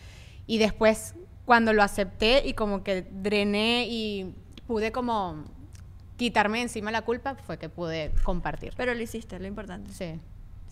[0.48, 1.16] Y después,
[1.46, 4.34] cuando lo acepté y como que drené y
[4.68, 5.44] pude como
[6.18, 8.74] quitarme encima la culpa, fue que pude compartir.
[8.78, 10.20] Pero lo hiciste, lo importante, Sí.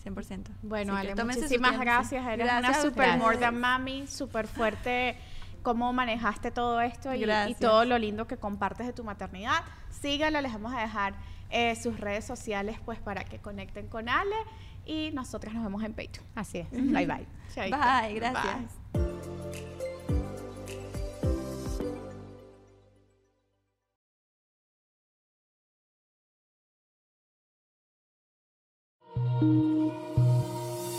[0.04, 0.48] 100%.
[0.62, 2.26] Bueno, Así Ale, muchísimas gracias.
[2.26, 5.16] Eres Gracias una super more than mami, súper fuerte
[5.62, 7.24] cómo manejaste todo esto y,
[7.54, 9.62] todo lo lindo que compartes de tu maternidad.
[9.90, 11.14] Síganla, les vamos a dejar
[11.50, 14.36] eh, sus redes sociales pues para que conecten con Ale
[14.84, 16.26] y nosotras nos vemos en Patreon.
[16.34, 16.70] Así es.
[16.70, 17.26] Bye bye.
[17.54, 17.76] Chaito.
[17.76, 19.11] Bye, gracias.